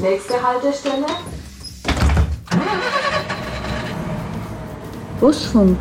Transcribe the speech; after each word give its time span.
Nächste 0.00 0.42
Haltestelle. 0.42 1.04
Busfunk. 5.20 5.78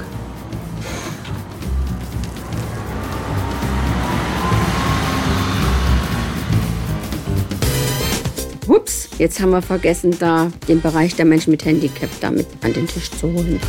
Ups, 8.68 9.08
jetzt 9.18 9.40
haben 9.40 9.52
wir 9.52 9.62
vergessen, 9.62 10.14
da 10.20 10.52
den 10.68 10.82
Bereich 10.82 11.16
der 11.16 11.24
Menschen 11.24 11.52
mit 11.52 11.64
Handicap 11.64 12.10
damit 12.20 12.48
an 12.62 12.74
den 12.74 12.88
Tisch 12.88 13.10
zu 13.12 13.32
holen. 13.32 13.62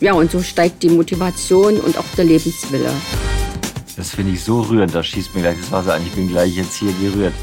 Ja, 0.00 0.14
und 0.14 0.32
so 0.32 0.42
steigt 0.42 0.82
die 0.82 0.88
Motivation 0.88 1.78
und 1.78 1.96
auch 1.96 2.04
der 2.16 2.24
Lebenswille. 2.24 2.90
Das 3.96 4.10
finde 4.10 4.32
ich 4.32 4.42
so 4.42 4.62
rührend, 4.62 4.92
da 4.96 5.04
schießt 5.04 5.32
mir 5.36 5.42
gleich 5.42 5.58
das 5.60 5.70
Wasser 5.70 5.94
an. 5.94 6.02
Ich 6.04 6.12
bin 6.12 6.26
gleich 6.26 6.56
jetzt 6.56 6.74
hier 6.74 6.92
gerührt. 7.00 7.34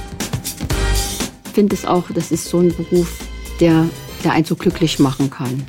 Ich 1.57 1.59
finde 1.59 1.75
es 1.75 1.87
auch, 1.87 2.11
das 2.13 2.31
ist 2.31 2.45
so 2.45 2.59
ein 2.59 2.71
Beruf, 2.71 3.17
der, 3.59 3.89
der 4.23 4.33
einen 4.33 4.45
so 4.45 4.55
glücklich 4.55 4.99
machen 4.99 5.31
kann. 5.31 5.65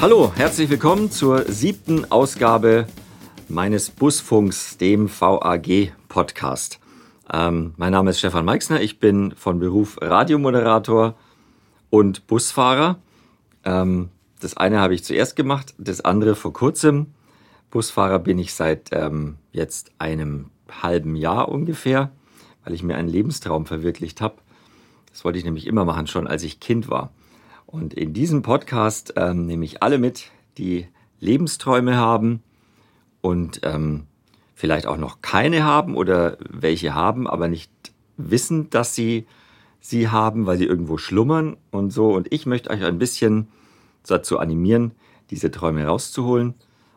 Hallo, 0.00 0.32
herzlich 0.34 0.68
willkommen 0.70 1.12
zur 1.12 1.44
siebten 1.44 2.10
Ausgabe 2.10 2.88
meines 3.48 3.90
Busfunks, 3.90 4.76
dem 4.76 5.08
VAG-Podcast. 5.08 6.80
Ähm, 7.32 7.74
mein 7.76 7.92
Name 7.92 8.10
ist 8.10 8.18
Stefan 8.18 8.44
Meixner, 8.44 8.80
ich 8.80 8.98
bin 8.98 9.34
von 9.36 9.60
Beruf 9.60 9.98
Radiomoderator 10.02 11.14
und 11.90 12.26
Busfahrer. 12.26 12.98
Ähm, 13.64 14.08
das 14.40 14.56
eine 14.56 14.80
habe 14.80 14.96
ich 14.96 15.04
zuerst 15.04 15.36
gemacht, 15.36 15.74
das 15.78 16.00
andere 16.00 16.34
vor 16.34 16.52
kurzem. 16.52 17.14
Busfahrer 17.70 18.18
bin 18.18 18.40
ich 18.40 18.52
seit 18.52 18.88
ähm, 18.90 19.36
jetzt 19.52 19.92
einem 20.00 20.46
halben 20.82 21.14
Jahr 21.14 21.50
ungefähr, 21.50 22.10
weil 22.64 22.74
ich 22.74 22.82
mir 22.82 22.96
einen 22.96 23.08
Lebenstraum 23.08 23.66
verwirklicht 23.66 24.20
habe. 24.20 24.36
Das 25.10 25.24
wollte 25.24 25.38
ich 25.38 25.44
nämlich 25.44 25.66
immer 25.66 25.84
machen, 25.84 26.06
schon 26.06 26.26
als 26.26 26.42
ich 26.42 26.60
Kind 26.60 26.88
war. 26.88 27.12
Und 27.66 27.94
in 27.94 28.12
diesem 28.12 28.42
Podcast 28.42 29.14
ähm, 29.16 29.46
nehme 29.46 29.64
ich 29.64 29.82
alle 29.82 29.98
mit, 29.98 30.30
die 30.58 30.86
Lebensträume 31.20 31.96
haben 31.96 32.42
und 33.20 33.60
ähm, 33.62 34.04
vielleicht 34.54 34.86
auch 34.86 34.96
noch 34.96 35.20
keine 35.22 35.64
haben 35.64 35.96
oder 35.96 36.38
welche 36.48 36.94
haben, 36.94 37.26
aber 37.26 37.48
nicht 37.48 37.70
wissen, 38.16 38.70
dass 38.70 38.94
sie 38.94 39.26
sie 39.80 40.08
haben, 40.08 40.46
weil 40.46 40.56
sie 40.56 40.64
irgendwo 40.64 40.96
schlummern 40.96 41.56
und 41.70 41.92
so. 41.92 42.12
Und 42.12 42.32
ich 42.32 42.46
möchte 42.46 42.70
euch 42.70 42.82
ein 42.82 42.98
bisschen 42.98 43.48
dazu 44.06 44.38
animieren, 44.38 44.92
diese 45.30 45.50
Träume 45.50 45.84
rauszuholen 45.86 46.54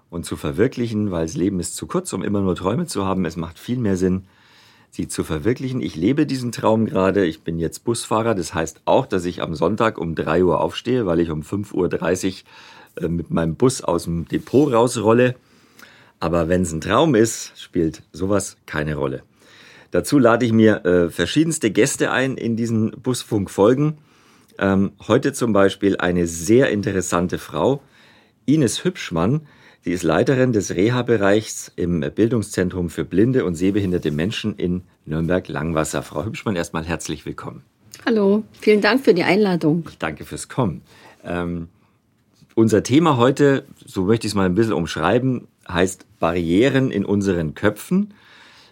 und 0.09 0.25
zu 0.25 0.35
verwirklichen, 0.35 1.11
weil 1.11 1.25
das 1.25 1.35
Leben 1.35 1.59
ist 1.59 1.75
zu 1.75 1.87
kurz, 1.87 2.13
um 2.13 2.23
immer 2.23 2.41
nur 2.41 2.55
Träume 2.55 2.85
zu 2.85 3.05
haben. 3.05 3.25
Es 3.25 3.35
macht 3.35 3.59
viel 3.59 3.77
mehr 3.77 3.97
Sinn, 3.97 4.25
sie 4.89 5.07
zu 5.07 5.23
verwirklichen. 5.23 5.81
Ich 5.81 5.95
lebe 5.95 6.25
diesen 6.25 6.51
Traum 6.51 6.85
gerade. 6.85 7.25
Ich 7.25 7.41
bin 7.41 7.59
jetzt 7.59 7.83
Busfahrer. 7.83 8.35
Das 8.35 8.53
heißt 8.53 8.81
auch, 8.85 9.05
dass 9.05 9.25
ich 9.25 9.41
am 9.41 9.55
Sonntag 9.55 9.97
um 9.97 10.15
3 10.15 10.43
Uhr 10.43 10.61
aufstehe, 10.61 11.05
weil 11.05 11.19
ich 11.19 11.29
um 11.29 11.41
5.30 11.41 12.43
Uhr 12.97 13.03
äh, 13.03 13.07
mit 13.07 13.31
meinem 13.31 13.55
Bus 13.55 13.81
aus 13.81 14.05
dem 14.05 14.27
Depot 14.27 14.71
rausrolle. 14.71 15.35
Aber 16.19 16.49
wenn 16.49 16.63
es 16.63 16.71
ein 16.71 16.81
Traum 16.81 17.15
ist, 17.15 17.53
spielt 17.55 18.01
sowas 18.11 18.57
keine 18.65 18.95
Rolle. 18.95 19.23
Dazu 19.91 20.19
lade 20.19 20.45
ich 20.45 20.51
mir 20.51 20.85
äh, 20.85 21.09
verschiedenste 21.09 21.71
Gäste 21.71 22.11
ein 22.11 22.37
in 22.37 22.55
diesen 22.55 22.91
Busfunk-Folgen. 22.91 23.97
Ähm, 24.59 24.91
heute 25.07 25.33
zum 25.33 25.53
Beispiel 25.53 25.97
eine 25.97 26.27
sehr 26.27 26.71
interessante 26.71 27.37
Frau, 27.37 27.81
Ines 28.45 28.83
Hübschmann. 28.83 29.47
Sie 29.87 29.93
ist 29.93 30.03
Leiterin 30.03 30.51
des 30.51 30.75
Reha-Bereichs 30.75 31.71
im 31.77 32.01
Bildungszentrum 32.01 32.89
für 32.89 33.05
blinde 33.05 33.45
und 33.45 33.55
sehbehinderte 33.55 34.11
Menschen 34.11 34.57
in 34.57 34.81
Nürnberg-Langwasser. 35.05 36.03
Frau 36.03 36.25
Hübschmann, 36.25 36.57
erstmal 36.57 36.83
herzlich 36.83 37.25
willkommen. 37.25 37.63
Hallo, 38.05 38.43
vielen 38.59 38.81
Dank 38.81 39.05
für 39.05 39.13
die 39.13 39.23
Einladung. 39.23 39.85
Ich 39.87 39.97
danke 39.97 40.25
fürs 40.25 40.49
Kommen. 40.49 40.81
Ähm, 41.23 41.69
unser 42.53 42.83
Thema 42.83 43.15
heute, 43.15 43.63
so 43.85 44.03
möchte 44.03 44.27
ich 44.27 44.31
es 44.31 44.35
mal 44.35 44.45
ein 44.45 44.55
bisschen 44.55 44.73
umschreiben, 44.73 45.47
heißt 45.69 46.05
Barrieren 46.19 46.91
in 46.91 47.05
unseren 47.05 47.53
Köpfen. 47.53 48.13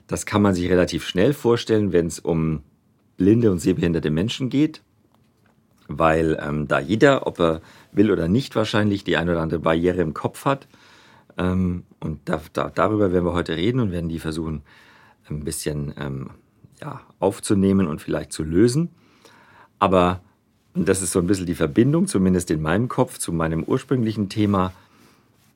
Das 0.08 0.26
kann 0.26 0.42
man 0.42 0.54
sich 0.54 0.70
relativ 0.70 1.08
schnell 1.08 1.32
vorstellen, 1.32 1.94
wenn 1.94 2.08
es 2.08 2.20
um 2.20 2.62
blinde 3.16 3.54
und 3.54 3.60
sehbehinderte 3.60 4.10
Menschen 4.10 4.50
geht 4.50 4.82
weil 5.88 6.38
ähm, 6.42 6.68
da 6.68 6.80
jeder, 6.80 7.28
ob 7.28 7.40
er 7.40 7.62
will 7.92 8.12
oder 8.12 8.28
nicht, 8.28 8.56
wahrscheinlich 8.56 9.04
die 9.04 9.18
eine 9.18 9.32
oder 9.32 9.42
andere 9.42 9.60
Barriere 9.60 10.02
im 10.02 10.14
Kopf 10.14 10.46
hat. 10.46 10.68
Ähm, 11.38 11.84
und 12.00 12.20
da, 12.26 12.42
da, 12.54 12.70
darüber 12.74 13.12
werden 13.12 13.26
wir 13.26 13.34
heute 13.34 13.56
reden 13.56 13.80
und 13.80 13.92
werden 13.92 14.10
die 14.10 14.20
versuchen, 14.20 14.62
ein 15.30 15.44
bisschen 15.44 15.94
ähm, 16.00 16.30
ja, 16.82 17.02
aufzunehmen 17.20 17.88
und 17.88 18.02
vielleicht 18.02 18.32
zu 18.32 18.44
lösen. 18.44 18.90
Aber 19.80 20.22
das 20.74 21.02
ist 21.02 21.12
so 21.12 21.20
ein 21.20 21.28
bisschen 21.28 21.46
die 21.46 21.56
Verbindung, 21.56 22.08
zumindest 22.08 22.52
in 22.52 22.62
meinem 22.62 22.90
Kopf, 22.90 23.18
zu 23.18 23.32
meinem 23.32 23.64
ursprünglichen 23.64 24.30
Thema, 24.30 24.74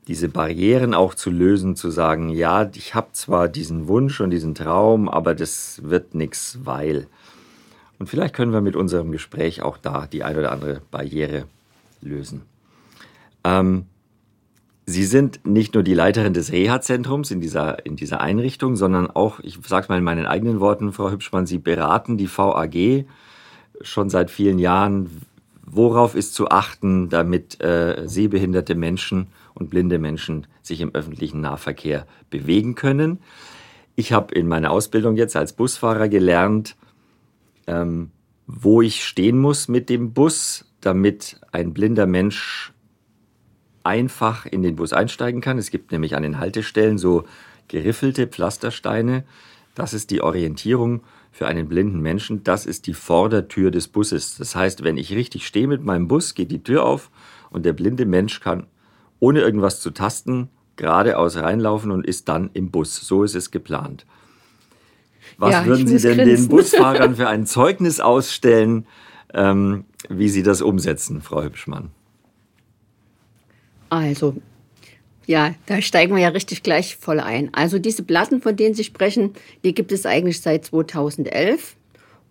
diese 0.07 0.29
Barrieren 0.29 0.93
auch 0.93 1.13
zu 1.13 1.29
lösen, 1.29 1.75
zu 1.75 1.91
sagen, 1.91 2.29
ja, 2.29 2.69
ich 2.73 2.95
habe 2.95 3.09
zwar 3.11 3.47
diesen 3.47 3.87
Wunsch 3.87 4.21
und 4.21 4.31
diesen 4.31 4.55
Traum, 4.55 5.07
aber 5.07 5.35
das 5.35 5.81
wird 5.83 6.15
nichts, 6.15 6.59
weil. 6.63 7.05
Und 7.99 8.07
vielleicht 8.07 8.33
können 8.33 8.53
wir 8.53 8.61
mit 8.61 8.75
unserem 8.75 9.11
Gespräch 9.11 9.61
auch 9.61 9.77
da 9.77 10.07
die 10.07 10.23
ein 10.23 10.37
oder 10.37 10.51
andere 10.51 10.81
Barriere 10.89 11.45
lösen. 12.01 12.41
Ähm, 13.43 13.85
Sie 14.89 15.03
sind 15.03 15.45
nicht 15.45 15.75
nur 15.75 15.83
die 15.83 15.93
Leiterin 15.93 16.33
des 16.33 16.51
Reha-Zentrums 16.51 17.29
in 17.29 17.41
dieser, 17.41 17.85
in 17.85 17.95
dieser 17.95 18.21
Einrichtung, 18.21 18.75
sondern 18.75 19.05
auch, 19.07 19.39
ich 19.41 19.59
sage 19.67 19.83
es 19.83 19.89
mal 19.89 19.99
in 19.99 20.03
meinen 20.03 20.25
eigenen 20.25 20.59
Worten, 20.59 20.93
Frau 20.93 21.11
Hübschmann, 21.11 21.45
Sie 21.45 21.59
beraten 21.59 22.17
die 22.17 22.27
VAG 22.27 23.05
schon 23.81 24.09
seit 24.09 24.31
vielen 24.31 24.57
Jahren. 24.57 25.21
Worauf 25.63 26.15
ist 26.15 26.33
zu 26.33 26.49
achten, 26.49 27.09
damit 27.09 27.61
äh, 27.61 28.07
sehbehinderte 28.07 28.73
Menschen 28.73 29.27
und 29.53 29.69
blinde 29.69 29.99
Menschen 29.99 30.47
sich 30.63 30.81
im 30.81 30.95
öffentlichen 30.95 31.39
Nahverkehr 31.39 32.07
bewegen 32.31 32.73
können? 32.73 33.19
Ich 33.95 34.11
habe 34.11 34.33
in 34.33 34.47
meiner 34.47 34.71
Ausbildung 34.71 35.17
jetzt 35.17 35.35
als 35.35 35.53
Busfahrer 35.53 36.09
gelernt, 36.09 36.75
ähm, 37.67 38.09
wo 38.47 38.81
ich 38.81 39.05
stehen 39.05 39.37
muss 39.37 39.67
mit 39.67 39.87
dem 39.87 40.13
Bus, 40.13 40.65
damit 40.81 41.39
ein 41.51 41.73
blinder 41.75 42.07
Mensch 42.07 42.73
einfach 43.89 44.45
in 44.45 44.61
den 44.61 44.75
Bus 44.75 44.93
einsteigen 44.93 45.41
kann. 45.41 45.57
Es 45.57 45.71
gibt 45.71 45.91
nämlich 45.91 46.15
an 46.15 46.21
den 46.21 46.37
Haltestellen 46.37 46.99
so 46.99 47.23
geriffelte 47.67 48.27
Pflastersteine. 48.27 49.23
Das 49.73 49.95
ist 49.95 50.11
die 50.11 50.21
Orientierung 50.21 51.01
für 51.31 51.47
einen 51.47 51.67
blinden 51.67 51.99
Menschen. 51.99 52.43
Das 52.43 52.67
ist 52.67 52.85
die 52.85 52.93
Vordertür 52.93 53.71
des 53.71 53.87
Busses. 53.87 54.37
Das 54.37 54.55
heißt, 54.55 54.83
wenn 54.83 54.97
ich 54.97 55.15
richtig 55.15 55.47
stehe 55.47 55.67
mit 55.67 55.83
meinem 55.83 56.07
Bus, 56.07 56.35
geht 56.35 56.51
die 56.51 56.63
Tür 56.63 56.85
auf 56.85 57.09
und 57.49 57.65
der 57.65 57.73
blinde 57.73 58.05
Mensch 58.05 58.41
kann 58.41 58.67
ohne 59.19 59.41
irgendwas 59.41 59.81
zu 59.81 59.89
tasten 59.89 60.49
geradeaus 60.75 61.35
reinlaufen 61.37 61.89
und 61.89 62.05
ist 62.05 62.29
dann 62.29 62.51
im 62.53 62.69
Bus. 62.69 62.95
So 62.95 63.23
ist 63.23 63.35
es 63.35 63.49
geplant. 63.49 64.05
Was 65.39 65.51
ja, 65.51 65.65
würden 65.65 65.87
Sie 65.87 65.97
denn 65.97 66.17
grinsen. 66.17 66.43
den 66.43 66.47
Busfahrern 66.47 67.15
für 67.15 67.27
ein 67.27 67.47
Zeugnis 67.47 67.99
ausstellen, 67.99 68.85
ähm, 69.33 69.85
wie 70.09 70.29
Sie 70.29 70.43
das 70.43 70.61
umsetzen, 70.61 71.21
Frau 71.21 71.41
Hübschmann? 71.41 71.89
Also, 73.89 74.35
ja, 75.25 75.53
da 75.67 75.81
steigen 75.81 76.15
wir 76.15 76.21
ja 76.21 76.29
richtig 76.29 76.63
gleich 76.63 76.95
voll 76.95 77.19
ein. 77.19 77.49
Also 77.53 77.77
diese 77.77 78.03
Platten, 78.03 78.41
von 78.41 78.55
denen 78.55 78.73
Sie 78.73 78.83
sprechen, 78.83 79.33
die 79.63 79.75
gibt 79.75 79.91
es 79.91 80.05
eigentlich 80.05 80.41
seit 80.41 80.65
2011. 80.65 81.75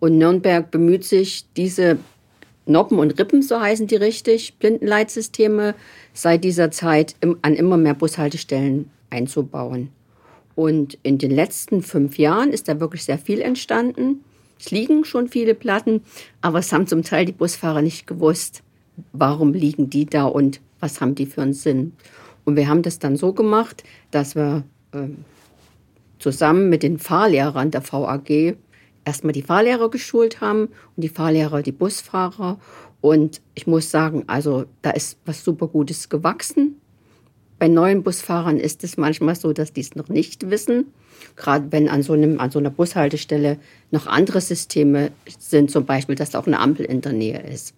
Und 0.00 0.18
Nürnberg 0.18 0.70
bemüht 0.70 1.04
sich, 1.04 1.44
diese 1.56 1.98
Noppen 2.66 2.98
und 2.98 3.18
Rippen, 3.18 3.42
so 3.42 3.60
heißen 3.60 3.86
die 3.86 3.96
richtig, 3.96 4.54
Blindenleitsysteme, 4.58 5.74
seit 6.12 6.44
dieser 6.44 6.70
Zeit 6.70 7.16
an 7.42 7.54
immer 7.54 7.76
mehr 7.76 7.94
Bushaltestellen 7.94 8.90
einzubauen. 9.10 9.90
Und 10.54 10.98
in 11.02 11.18
den 11.18 11.30
letzten 11.30 11.82
fünf 11.82 12.18
Jahren 12.18 12.50
ist 12.50 12.68
da 12.68 12.80
wirklich 12.80 13.04
sehr 13.04 13.18
viel 13.18 13.40
entstanden. 13.40 14.24
Es 14.58 14.72
liegen 14.72 15.04
schon 15.04 15.28
viele 15.28 15.54
Platten, 15.54 16.02
aber 16.40 16.58
es 16.58 16.72
haben 16.72 16.88
zum 16.88 17.04
Teil 17.04 17.26
die 17.26 17.32
Busfahrer 17.32 17.80
nicht 17.80 18.08
gewusst, 18.08 18.62
warum 19.12 19.52
liegen 19.52 19.88
die 19.88 20.04
da 20.04 20.24
und 20.24 20.60
was 20.80 21.00
haben 21.00 21.14
die 21.14 21.26
für 21.26 21.42
einen 21.42 21.52
Sinn. 21.52 21.92
Und 22.44 22.56
wir 22.56 22.68
haben 22.68 22.82
das 22.82 22.98
dann 22.98 23.16
so 23.16 23.32
gemacht, 23.32 23.84
dass 24.10 24.34
wir 24.34 24.64
ähm, 24.92 25.24
zusammen 26.18 26.68
mit 26.68 26.82
den 26.82 26.98
Fahrlehrern 26.98 27.70
der 27.70 27.82
VAG 27.82 28.56
erstmal 29.04 29.32
die 29.32 29.42
Fahrlehrer 29.42 29.90
geschult 29.90 30.40
haben 30.40 30.68
und 30.96 31.02
die 31.02 31.08
Fahrlehrer 31.08 31.62
die 31.62 31.72
Busfahrer. 31.72 32.58
Und 33.00 33.40
ich 33.54 33.66
muss 33.66 33.90
sagen, 33.90 34.24
also 34.26 34.66
da 34.82 34.90
ist 34.90 35.18
was 35.24 35.44
super 35.44 35.68
Gutes 35.68 36.08
gewachsen. 36.08 36.80
Bei 37.58 37.68
neuen 37.68 38.02
Busfahrern 38.02 38.58
ist 38.58 38.84
es 38.84 38.96
manchmal 38.96 39.34
so, 39.34 39.52
dass 39.52 39.72
die 39.72 39.80
es 39.80 39.96
noch 39.96 40.08
nicht 40.08 40.50
wissen. 40.50 40.86
Gerade 41.36 41.72
wenn 41.72 41.88
an 41.88 42.02
so, 42.02 42.12
einem, 42.12 42.38
an 42.38 42.50
so 42.50 42.58
einer 42.58 42.70
Bushaltestelle 42.70 43.58
noch 43.90 44.06
andere 44.06 44.40
Systeme 44.40 45.10
sind, 45.38 45.70
zum 45.70 45.84
Beispiel, 45.84 46.14
dass 46.14 46.34
auch 46.34 46.46
eine 46.46 46.60
Ampel 46.60 46.86
in 46.86 47.00
der 47.00 47.12
Nähe 47.12 47.40
ist. 47.40 47.74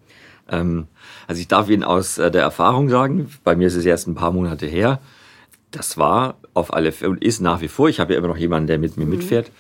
Ähm, 0.51 0.89
also 1.27 1.41
ich 1.41 1.49
darf 1.49 1.71
Ihnen 1.71 1.85
aus 1.85 2.19
äh, 2.19 2.31
der 2.31 2.43
Erfahrung 2.43 2.89
sagen, 2.89 3.31
bei 3.45 3.57
mir 3.57 3.69
ist 3.69 3.77
es 3.77 3.87
erst 3.87 4.09
ein 4.09 4.15
paar 4.15 4.33
Monate 4.33 4.67
her, 4.67 5.01
das 5.71 5.97
war 5.97 6.35
auf 6.53 6.75
alle 6.75 6.93
Fälle 6.93 7.13
und 7.13 7.25
ist 7.25 7.41
nach 7.41 7.61
wie 7.61 7.69
vor, 7.69 7.89
ich 7.89 8.01
habe 8.01 8.13
ja 8.13 8.19
immer 8.19 8.29
noch 8.29 8.37
jemanden, 8.37 8.67
der 8.67 8.79
mit 8.79 8.97
mir 8.97 9.05
mhm. 9.05 9.11
mitfährt, 9.11 9.51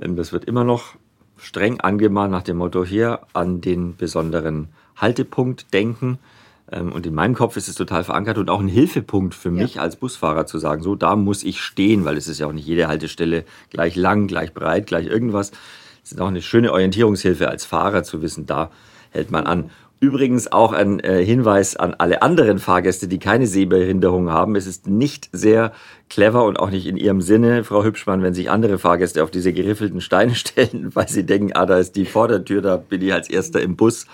ähm, 0.00 0.16
das 0.16 0.32
wird 0.32 0.44
immer 0.44 0.64
noch 0.64 0.94
streng 1.36 1.80
angemahnt 1.80 2.32
nach 2.32 2.42
dem 2.42 2.58
Motto 2.58 2.84
hier 2.84 3.20
an 3.32 3.60
den 3.60 3.96
besonderen 3.96 4.68
Haltepunkt 4.96 5.72
denken. 5.74 6.18
Ähm, 6.70 6.92
und 6.92 7.06
in 7.06 7.14
meinem 7.14 7.34
Kopf 7.34 7.56
ist 7.56 7.68
es 7.68 7.74
total 7.74 8.04
verankert 8.04 8.38
und 8.38 8.50
auch 8.50 8.60
ein 8.60 8.68
Hilfepunkt 8.68 9.34
für 9.34 9.50
mich 9.50 9.74
ja. 9.74 9.82
als 9.82 9.96
Busfahrer 9.96 10.46
zu 10.46 10.58
sagen, 10.58 10.82
so 10.82 10.94
da 10.94 11.16
muss 11.16 11.44
ich 11.44 11.60
stehen, 11.60 12.04
weil 12.04 12.16
es 12.16 12.28
ist 12.28 12.40
ja 12.40 12.46
auch 12.46 12.52
nicht 12.52 12.66
jede 12.66 12.88
Haltestelle 12.88 13.44
gleich 13.70 13.96
lang, 13.96 14.26
gleich 14.26 14.54
breit, 14.54 14.86
gleich 14.86 15.06
irgendwas. 15.06 15.52
Es 16.02 16.12
ist 16.12 16.20
auch 16.20 16.28
eine 16.28 16.42
schöne 16.42 16.72
Orientierungshilfe 16.72 17.48
als 17.48 17.64
Fahrer 17.64 18.02
zu 18.02 18.22
wissen, 18.22 18.46
da 18.46 18.70
hält 19.10 19.30
man 19.30 19.46
an. 19.46 19.70
Übrigens 19.98 20.52
auch 20.52 20.72
ein 20.72 21.00
äh, 21.00 21.24
Hinweis 21.24 21.74
an 21.74 21.94
alle 21.94 22.20
anderen 22.20 22.58
Fahrgäste, 22.58 23.08
die 23.08 23.18
keine 23.18 23.46
Sehbehinderung 23.46 24.30
haben. 24.30 24.54
Es 24.54 24.66
ist 24.66 24.86
nicht 24.86 25.30
sehr 25.32 25.72
clever 26.10 26.44
und 26.44 26.58
auch 26.58 26.70
nicht 26.70 26.86
in 26.86 26.98
Ihrem 26.98 27.22
Sinne, 27.22 27.64
Frau 27.64 27.82
Hübschmann, 27.82 28.22
wenn 28.22 28.34
sich 28.34 28.50
andere 28.50 28.78
Fahrgäste 28.78 29.24
auf 29.24 29.30
diese 29.30 29.54
geriffelten 29.54 30.02
Steine 30.02 30.34
stellen, 30.36 30.90
weil 30.94 31.08
sie 31.08 31.24
denken, 31.24 31.52
ah, 31.54 31.64
da 31.64 31.78
ist 31.78 31.96
die 31.96 32.04
Vordertür, 32.04 32.60
da 32.60 32.76
bin 32.76 33.00
ich 33.00 33.12
als 33.14 33.30
Erster 33.30 33.62
im 33.62 33.76
Bus. 33.76 34.06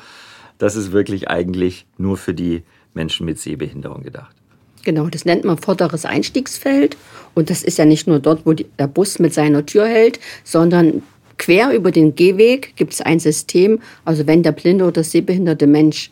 Das 0.58 0.76
ist 0.76 0.92
wirklich 0.92 1.28
eigentlich 1.28 1.86
nur 1.98 2.16
für 2.16 2.34
die 2.34 2.62
Menschen 2.94 3.26
mit 3.26 3.40
Sehbehinderung 3.40 4.04
gedacht. 4.04 4.36
Genau, 4.84 5.08
das 5.08 5.24
nennt 5.24 5.44
man 5.44 5.58
vorderes 5.58 6.04
Einstiegsfeld. 6.04 6.96
Und 7.34 7.50
das 7.50 7.62
ist 7.62 7.78
ja 7.78 7.84
nicht 7.84 8.06
nur 8.06 8.20
dort, 8.20 8.46
wo 8.46 8.52
die, 8.52 8.66
der 8.78 8.86
Bus 8.86 9.18
mit 9.18 9.34
seiner 9.34 9.64
Tür 9.66 9.86
hält, 9.86 10.20
sondern 10.44 11.02
quer 11.38 11.72
über 11.72 11.90
den 11.90 12.14
Gehweg 12.14 12.74
gibt 12.76 12.92
es 12.92 13.00
ein 13.00 13.20
System. 13.20 13.80
Also 14.04 14.26
wenn 14.26 14.42
der 14.42 14.52
blinde 14.52 14.84
oder 14.84 15.04
sehbehinderte 15.04 15.66
Mensch 15.66 16.10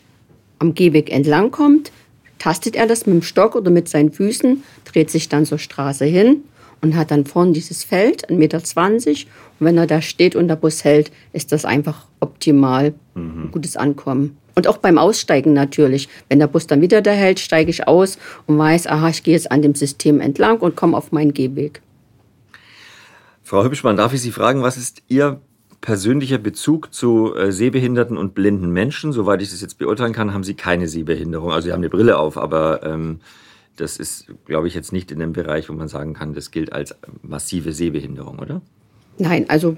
am 0.59 0.73
Gehweg 0.73 1.11
entlangkommt, 1.11 1.91
tastet 2.39 2.75
er 2.75 2.87
das 2.87 3.05
mit 3.05 3.15
dem 3.15 3.21
Stock 3.21 3.55
oder 3.55 3.71
mit 3.71 3.87
seinen 3.87 4.11
Füßen, 4.11 4.63
dreht 4.85 5.09
sich 5.11 5.29
dann 5.29 5.45
zur 5.45 5.59
Straße 5.59 6.05
hin 6.05 6.43
und 6.81 6.95
hat 6.95 7.11
dann 7.11 7.25
vorne 7.25 7.53
dieses 7.53 7.83
Feld, 7.83 8.29
1,20 8.29 8.35
Meter. 8.37 8.57
Und 8.57 9.65
wenn 9.65 9.77
er 9.77 9.87
da 9.87 10.01
steht 10.01 10.35
und 10.35 10.47
der 10.47 10.55
Bus 10.55 10.83
hält, 10.83 11.11
ist 11.33 11.51
das 11.51 11.65
einfach 11.65 12.07
optimal. 12.19 12.93
Mhm. 13.13 13.49
Gutes 13.51 13.77
Ankommen. 13.77 14.37
Und 14.55 14.67
auch 14.67 14.77
beim 14.77 14.97
Aussteigen 14.97 15.53
natürlich. 15.53 16.09
Wenn 16.29 16.39
der 16.39 16.47
Bus 16.47 16.67
dann 16.67 16.81
wieder 16.81 17.01
da 17.01 17.11
hält, 17.11 17.39
steige 17.39 17.69
ich 17.69 17.87
aus 17.87 18.17
und 18.47 18.57
weiß, 18.57 18.87
aha, 18.87 19.09
ich 19.09 19.23
gehe 19.23 19.33
jetzt 19.33 19.51
an 19.51 19.61
dem 19.61 19.75
System 19.75 20.19
entlang 20.19 20.59
und 20.59 20.75
komme 20.75 20.97
auf 20.97 21.11
meinen 21.11 21.33
Gehweg. 21.33 21.81
Frau 23.51 23.65
Hübschmann, 23.65 23.97
darf 23.97 24.13
ich 24.13 24.21
Sie 24.21 24.31
fragen, 24.31 24.63
was 24.63 24.77
ist 24.77 25.03
Ihr 25.09 25.41
persönlicher 25.81 26.37
Bezug 26.37 26.93
zu 26.93 27.35
äh, 27.35 27.51
sehbehinderten 27.51 28.15
und 28.15 28.33
blinden 28.33 28.71
Menschen? 28.71 29.11
Soweit 29.11 29.41
ich 29.41 29.51
das 29.51 29.59
jetzt 29.59 29.77
beurteilen 29.77 30.13
kann, 30.13 30.33
haben 30.33 30.45
Sie 30.45 30.53
keine 30.53 30.87
Sehbehinderung. 30.87 31.51
Also 31.51 31.65
Sie 31.65 31.73
haben 31.73 31.81
eine 31.81 31.89
Brille 31.89 32.17
auf, 32.17 32.37
aber 32.37 32.81
ähm, 32.83 33.19
das 33.75 33.97
ist, 33.97 34.27
glaube 34.45 34.69
ich, 34.69 34.73
jetzt 34.73 34.93
nicht 34.93 35.11
in 35.11 35.19
dem 35.19 35.33
Bereich, 35.33 35.67
wo 35.67 35.73
man 35.73 35.89
sagen 35.89 36.13
kann, 36.13 36.33
das 36.33 36.51
gilt 36.51 36.71
als 36.71 36.95
massive 37.23 37.73
Sehbehinderung, 37.73 38.39
oder? 38.39 38.61
Nein, 39.17 39.49
also 39.49 39.75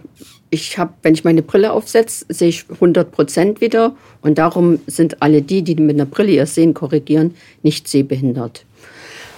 ich 0.51 0.77
habe, 0.77 0.93
wenn 1.01 1.15
ich 1.15 1.23
meine 1.23 1.41
Brille 1.41 1.73
aufsetze, 1.73 2.27
sehe 2.29 2.49
ich 2.49 2.69
100 2.69 3.11
Prozent 3.11 3.59
wieder. 3.59 3.95
Und 4.21 4.37
darum 4.37 4.81
sind 4.85 5.23
alle 5.23 5.41
die, 5.41 5.63
die 5.63 5.73
mit 5.73 5.95
einer 5.95 6.05
Brille 6.05 6.33
ihr 6.33 6.45
Sehen 6.45 6.75
korrigieren, 6.75 7.33
nicht 7.63 7.87
sehbehindert. 7.87 8.65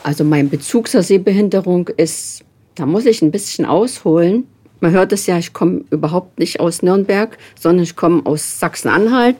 Also 0.03 0.25
mein 0.25 0.49
Bezug 0.49 0.89
zur 0.89 1.03
Sehbehinderung 1.03 1.87
ist, 1.87 2.44
da 2.75 2.85
muss 2.85 3.05
ich 3.05 3.21
ein 3.21 3.31
bisschen 3.31 3.65
ausholen. 3.65 4.47
Man 4.81 4.91
hört 4.91 5.13
es 5.13 5.25
ja, 5.25 5.37
ich 5.37 5.53
komme 5.53 5.83
überhaupt 5.89 6.37
nicht 6.37 6.59
aus 6.59 6.81
Nürnberg, 6.81 7.37
sondern 7.59 7.83
ich 7.83 7.95
komme 7.95 8.25
aus 8.25 8.59
Sachsen-Anhalt, 8.59 9.37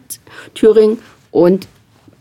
Thüringen. 0.54 0.98
Und 1.32 1.68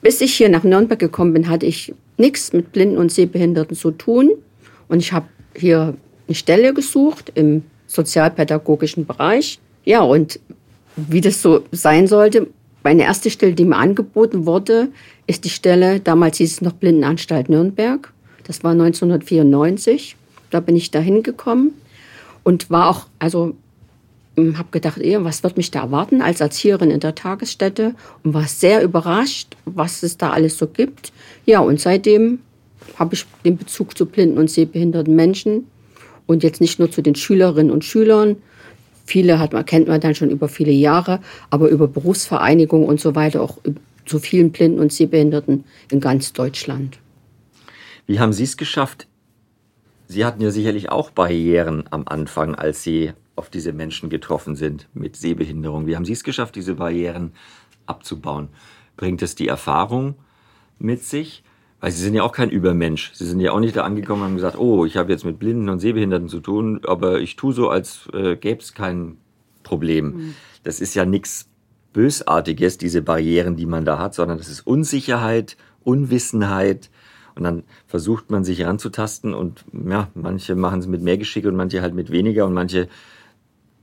bis 0.02 0.20
ich 0.20 0.34
hier 0.34 0.48
nach 0.48 0.64
Nürnberg 0.64 0.98
gekommen 0.98 1.32
bin, 1.32 1.48
hatte 1.48 1.66
ich 1.66 1.94
nichts 2.18 2.52
mit 2.52 2.72
Blinden 2.72 2.98
und 2.98 3.12
Sehbehinderten 3.12 3.76
zu 3.76 3.92
tun. 3.92 4.30
Und 4.88 4.98
ich 4.98 5.12
habe 5.12 5.26
hier 5.56 5.94
eine 6.26 6.34
Stelle 6.34 6.74
gesucht 6.74 7.32
im 7.34 7.62
sozialpädagogischen 7.86 9.06
Bereich. 9.06 9.60
Ja, 9.84 10.02
und 10.02 10.40
wie 10.96 11.20
das 11.20 11.40
so 11.40 11.62
sein 11.72 12.06
sollte, 12.06 12.48
meine 12.82 13.04
erste 13.04 13.30
Stelle, 13.30 13.54
die 13.54 13.64
mir 13.64 13.76
angeboten 13.76 14.46
wurde, 14.46 14.88
ist 15.26 15.44
die 15.44 15.50
Stelle, 15.50 16.00
damals 16.00 16.36
hieß 16.38 16.52
es 16.52 16.60
noch 16.60 16.72
Blindenanstalt 16.72 17.48
Nürnberg. 17.48 18.12
Das 18.44 18.62
war 18.62 18.72
1994. 18.72 20.16
Da 20.54 20.60
bin 20.60 20.76
ich 20.76 20.92
da 20.92 21.00
hingekommen 21.00 21.72
und 22.44 22.70
war 22.70 22.88
auch, 22.88 23.06
also 23.18 23.56
hm, 24.36 24.56
habe 24.56 24.68
gedacht, 24.70 25.00
was 25.02 25.42
wird 25.42 25.56
mich 25.56 25.72
da 25.72 25.80
erwarten 25.80 26.22
als 26.22 26.40
Erzieherin 26.40 26.92
in 26.92 27.00
der 27.00 27.16
Tagesstätte 27.16 27.96
und 28.22 28.34
war 28.34 28.46
sehr 28.46 28.84
überrascht, 28.84 29.56
was 29.64 30.04
es 30.04 30.16
da 30.16 30.30
alles 30.30 30.56
so 30.56 30.68
gibt. 30.68 31.12
Ja, 31.44 31.58
und 31.58 31.80
seitdem 31.80 32.38
habe 33.00 33.16
ich 33.16 33.26
den 33.44 33.56
Bezug 33.56 33.98
zu 33.98 34.06
blinden 34.06 34.38
und 34.38 34.48
sehbehinderten 34.48 35.16
Menschen 35.16 35.66
und 36.26 36.44
jetzt 36.44 36.60
nicht 36.60 36.78
nur 36.78 36.88
zu 36.88 37.02
den 37.02 37.16
Schülerinnen 37.16 37.72
und 37.72 37.84
Schülern. 37.84 38.36
Viele 39.06 39.40
hat 39.40 39.52
man, 39.52 39.66
kennt 39.66 39.88
man 39.88 40.00
dann 40.00 40.14
schon 40.14 40.30
über 40.30 40.46
viele 40.46 40.70
Jahre, 40.70 41.18
aber 41.50 41.68
über 41.68 41.88
Berufsvereinigungen 41.88 42.86
und 42.86 43.00
so 43.00 43.16
weiter 43.16 43.42
auch 43.42 43.58
zu 44.06 44.20
vielen 44.20 44.52
Blinden 44.52 44.78
und 44.78 44.92
Sehbehinderten 44.92 45.64
in 45.90 45.98
ganz 45.98 46.32
Deutschland. 46.32 47.00
Wie 48.06 48.20
haben 48.20 48.32
Sie 48.32 48.44
es 48.44 48.56
geschafft? 48.56 49.08
Sie 50.06 50.24
hatten 50.24 50.42
ja 50.42 50.50
sicherlich 50.50 50.90
auch 50.90 51.10
Barrieren 51.10 51.84
am 51.90 52.04
Anfang, 52.06 52.54
als 52.54 52.82
Sie 52.82 53.12
auf 53.36 53.50
diese 53.50 53.72
Menschen 53.72 54.10
getroffen 54.10 54.54
sind 54.54 54.88
mit 54.94 55.16
Sehbehinderung. 55.16 55.86
Wie 55.86 55.96
haben 55.96 56.04
Sie 56.04 56.12
es 56.12 56.24
geschafft, 56.24 56.54
diese 56.56 56.74
Barrieren 56.74 57.32
abzubauen? 57.86 58.48
Bringt 58.96 59.22
es 59.22 59.34
die 59.34 59.48
Erfahrung 59.48 60.14
mit 60.78 61.02
sich? 61.02 61.42
Weil 61.80 61.90
sie 61.90 62.02
sind 62.02 62.14
ja 62.14 62.22
auch 62.22 62.32
kein 62.32 62.48
Übermensch. 62.48 63.12
Sie 63.12 63.26
sind 63.26 63.40
ja 63.40 63.52
auch 63.52 63.60
nicht 63.60 63.76
da 63.76 63.82
angekommen 63.82 64.22
und 64.22 64.28
haben 64.28 64.34
gesagt, 64.36 64.58
oh, 64.58 64.86
ich 64.86 64.96
habe 64.96 65.12
jetzt 65.12 65.24
mit 65.24 65.38
Blinden 65.38 65.68
und 65.68 65.80
Sehbehinderten 65.80 66.28
zu 66.28 66.40
tun, 66.40 66.80
aber 66.86 67.20
ich 67.20 67.36
tue 67.36 67.52
so, 67.52 67.68
als 67.68 68.08
äh, 68.14 68.36
gäbe 68.36 68.62
es 68.62 68.72
kein 68.72 69.18
Problem. 69.64 70.06
Mhm. 70.06 70.34
Das 70.62 70.80
ist 70.80 70.94
ja 70.94 71.04
nichts 71.04 71.50
Bösartiges, 71.92 72.78
diese 72.78 73.02
Barrieren, 73.02 73.56
die 73.56 73.66
man 73.66 73.84
da 73.84 73.98
hat, 73.98 74.14
sondern 74.14 74.38
das 74.38 74.48
ist 74.48 74.66
Unsicherheit, 74.66 75.58
Unwissenheit. 75.82 76.90
Und 77.36 77.44
dann 77.44 77.64
versucht 77.86 78.30
man 78.30 78.44
sich 78.44 78.64
ranzutasten 78.64 79.34
und 79.34 79.64
ja, 79.88 80.08
manche 80.14 80.54
machen 80.54 80.80
es 80.80 80.86
mit 80.86 81.02
mehr 81.02 81.18
Geschick 81.18 81.46
und 81.46 81.56
manche 81.56 81.82
halt 81.82 81.94
mit 81.94 82.10
weniger 82.10 82.46
und 82.46 82.54
manche 82.54 82.88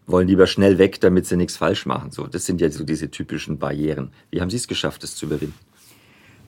wollen 0.08 0.28
lieber 0.28 0.48
schnell 0.48 0.78
weg, 0.78 1.00
damit 1.02 1.26
sie 1.26 1.38
nichts 1.38 1.58
falsch 1.58 1.86
machen. 1.86 2.12
So, 2.12 2.28
das 2.28 2.46
sind 2.46 2.62
ja 2.62 2.70
so 2.70 2.84
diese 2.84 3.12
typischen 3.12 3.58
Barrieren. 3.58 4.12
Wie 4.30 4.42
haben 4.42 4.50
Sie 4.50 4.58
es 4.58 4.68
geschafft, 4.68 5.04
das 5.04 5.16
zu 5.16 5.26
überwinden? 5.26 5.56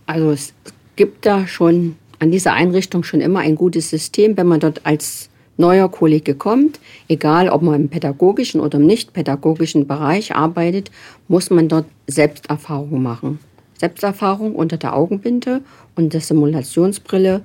Also 0.05 0.31
es 0.31 0.53
gibt 0.95 1.25
da 1.25 1.47
schon 1.47 1.95
an 2.19 2.31
dieser 2.31 2.53
Einrichtung 2.53 3.03
schon 3.03 3.21
immer 3.21 3.39
ein 3.39 3.55
gutes 3.55 3.89
System, 3.89 4.38
wenn 4.38 4.47
man 4.47 4.59
dort 4.59 4.85
als 4.85 5.29
neuer 5.57 5.89
Kollege 5.89 6.35
kommt, 6.35 6.79
egal 7.07 7.50
ob 7.50 7.61
man 7.61 7.75
im 7.75 7.89
pädagogischen 7.89 8.59
oder 8.59 8.79
im 8.79 8.85
nicht 8.85 9.13
pädagogischen 9.13 9.88
Bereich 9.88 10.35
arbeitet, 10.35 10.89
muss 11.27 11.50
man 11.50 11.67
dort 11.67 11.86
Selbsterfahrung 12.07 13.01
machen. 13.03 13.39
Selbsterfahrung 13.77 14.56
unter 14.56 14.77
der 14.77 14.96
Augenbinde 14.96 15.62
und 15.96 16.13
der 16.13 16.22
Simulationsbrille, 16.22 17.42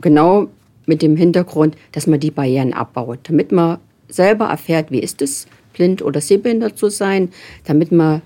genau 0.00 0.48
mit 0.86 1.02
dem 1.02 1.16
Hintergrund, 1.16 1.76
dass 1.92 2.06
man 2.06 2.20
die 2.20 2.30
Barrieren 2.30 2.72
abbaut, 2.72 3.20
damit 3.24 3.52
man 3.52 3.78
selber 4.08 4.46
erfährt, 4.46 4.90
wie 4.90 5.00
ist 5.00 5.22
es, 5.22 5.46
blind 5.72 6.02
oder 6.02 6.20
sehbehindert 6.20 6.76
zu 6.76 6.88
sein, 6.88 7.30
damit 7.64 7.92
man 7.92 8.22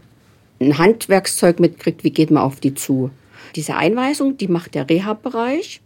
ein 0.60 0.78
Handwerkszeug 0.78 1.60
mitkriegt, 1.60 2.04
wie 2.04 2.10
geht 2.10 2.30
man 2.30 2.42
auf 2.42 2.60
die 2.60 2.74
zu. 2.74 3.10
Diese 3.54 3.76
Einweisung, 3.76 4.36
die 4.36 4.48
macht 4.48 4.74
der 4.74 4.88
Reha-Bereich 4.88 5.80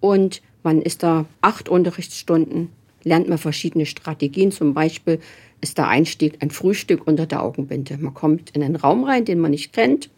und 0.00 0.42
man 0.62 0.82
ist 0.82 1.02
da 1.02 1.26
acht 1.40 1.68
Unterrichtsstunden, 1.68 2.70
lernt 3.04 3.28
man 3.28 3.38
verschiedene 3.38 3.86
Strategien. 3.86 4.50
Zum 4.50 4.74
Beispiel 4.74 5.20
ist 5.60 5.78
der 5.78 5.88
Einstieg 5.88 6.38
ein 6.40 6.50
Frühstück 6.50 7.06
unter 7.06 7.26
der 7.26 7.42
Augenbinde. 7.42 7.96
Man 7.98 8.14
kommt 8.14 8.50
in 8.50 8.62
einen 8.62 8.76
Raum 8.76 9.04
rein, 9.04 9.24
den 9.24 9.38
man 9.38 9.52
nicht 9.52 9.72
kennt 9.72 10.10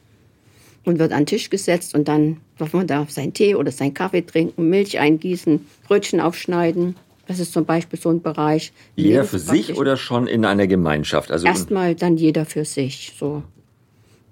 und 0.86 0.98
wird 0.98 1.12
an 1.12 1.20
den 1.20 1.26
Tisch 1.26 1.50
gesetzt 1.50 1.94
und 1.94 2.08
dann 2.08 2.38
darf 2.58 2.72
man 2.72 2.86
da 2.86 3.04
seinen 3.08 3.34
Tee 3.34 3.54
oder 3.54 3.70
seinen 3.70 3.92
Kaffee 3.92 4.22
trinken, 4.22 4.70
Milch 4.70 4.98
eingießen, 4.98 5.66
Brötchen 5.86 6.20
aufschneiden. 6.20 6.96
Das 7.26 7.40
ist 7.40 7.52
zum 7.52 7.64
Beispiel 7.64 7.98
so 7.98 8.08
ein 8.08 8.22
Bereich. 8.22 8.72
Jeder 8.94 9.24
für 9.24 9.40
sich 9.40 9.76
oder 9.76 9.96
schon 9.96 10.28
in 10.28 10.44
einer 10.44 10.68
Gemeinschaft? 10.68 11.32
Also 11.32 11.44
Erstmal 11.44 11.96
dann 11.96 12.16
jeder 12.16 12.46
für 12.46 12.64
sich. 12.64 13.14
So. 13.18 13.42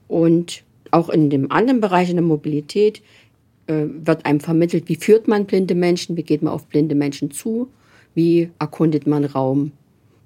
Und 0.06 0.62
auch 0.92 1.08
in 1.08 1.28
dem 1.28 1.50
anderen 1.50 1.80
Bereich 1.80 2.08
in 2.08 2.16
der 2.16 2.24
Mobilität 2.24 3.02
äh, 3.66 3.86
wird 4.04 4.24
einem 4.24 4.38
vermittelt, 4.38 4.88
wie 4.88 4.96
führt 4.96 5.26
man 5.26 5.46
blinde 5.46 5.74
Menschen, 5.74 6.16
wie 6.16 6.22
geht 6.22 6.42
man 6.42 6.52
auf 6.52 6.66
blinde 6.66 6.94
Menschen 6.94 7.32
zu, 7.32 7.68
wie 8.14 8.50
erkundet 8.60 9.08
man 9.08 9.24
Raum, 9.24 9.72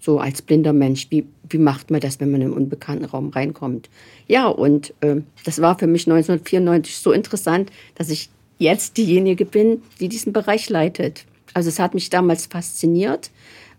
so 0.01 0.19
als 0.19 0.43
blinder 0.43 0.73
Mensch, 0.73 1.07
wie, 1.11 1.27
wie 1.49 1.59
macht 1.59 1.91
man 1.91 2.01
das, 2.01 2.21
wenn 2.21 2.31
man 2.31 2.41
in 2.41 2.49
einen 2.49 2.57
unbekannten 2.57 3.05
Raum 3.05 3.31
reinkommt. 3.31 3.89
Ja, 4.27 4.47
und 4.47 4.95
äh, 5.01 5.17
das 5.45 5.61
war 5.61 5.79
für 5.79 5.87
mich 5.87 6.07
1994 6.07 6.99
so 6.99 7.13
interessant, 7.13 7.71
dass 7.95 8.11
ich 8.11 8.31
jetzt 8.59 8.97
diejenige 8.97 9.45
bin, 9.45 9.83
die 10.01 10.09
diesen 10.09 10.33
Bereich 10.33 10.69
leitet. 10.69 11.25
Also 11.55 11.69
es 11.69 11.79
hat 11.79 11.95
mich 11.95 12.11
damals 12.11 12.47
fasziniert, 12.47 13.31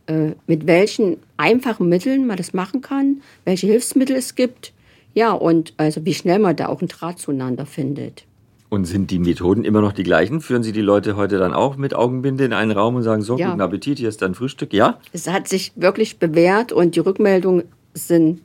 äh, 0.07 0.31
mit 0.47 0.67
welchen 0.67 1.17
einfachen 1.37 1.89
Mitteln 1.89 2.27
man 2.27 2.37
das 2.37 2.53
machen 2.53 2.81
kann, 2.81 3.21
welche 3.45 3.67
Hilfsmittel 3.67 4.15
es 4.15 4.35
gibt 4.35 4.73
ja, 5.13 5.31
und 5.31 5.73
also 5.77 6.05
wie 6.05 6.13
schnell 6.13 6.39
man 6.39 6.55
da 6.55 6.67
auch 6.67 6.79
einen 6.79 6.87
Draht 6.87 7.19
zueinander 7.19 7.65
findet. 7.65 8.23
Und 8.69 8.85
sind 8.85 9.09
die 9.09 9.17
Methoden 9.17 9.63
immer 9.63 9.81
noch 9.81 9.93
die 9.93 10.03
gleichen? 10.03 10.41
Führen 10.41 10.61
Sie 10.61 10.71
die 10.71 10.81
Leute 10.81 11.15
heute 11.15 11.39
dann 11.39 11.53
auch 11.53 11.75
mit 11.75 11.95
Augenbinde 11.95 12.45
in 12.45 12.53
einen 12.53 12.71
Raum 12.71 12.95
und 12.95 13.03
sagen, 13.03 13.23
so, 13.23 13.37
ja. 13.37 13.49
guten 13.49 13.61
Appetit, 13.61 13.97
hier 13.97 14.09
ist 14.09 14.21
dein 14.21 14.35
Frühstück? 14.35 14.73
Ja? 14.73 14.99
Es 15.11 15.27
hat 15.27 15.47
sich 15.47 15.71
wirklich 15.75 16.19
bewährt 16.19 16.71
und 16.71 16.95
die 16.95 16.99
Rückmeldungen 16.99 17.63
sind 17.93 18.41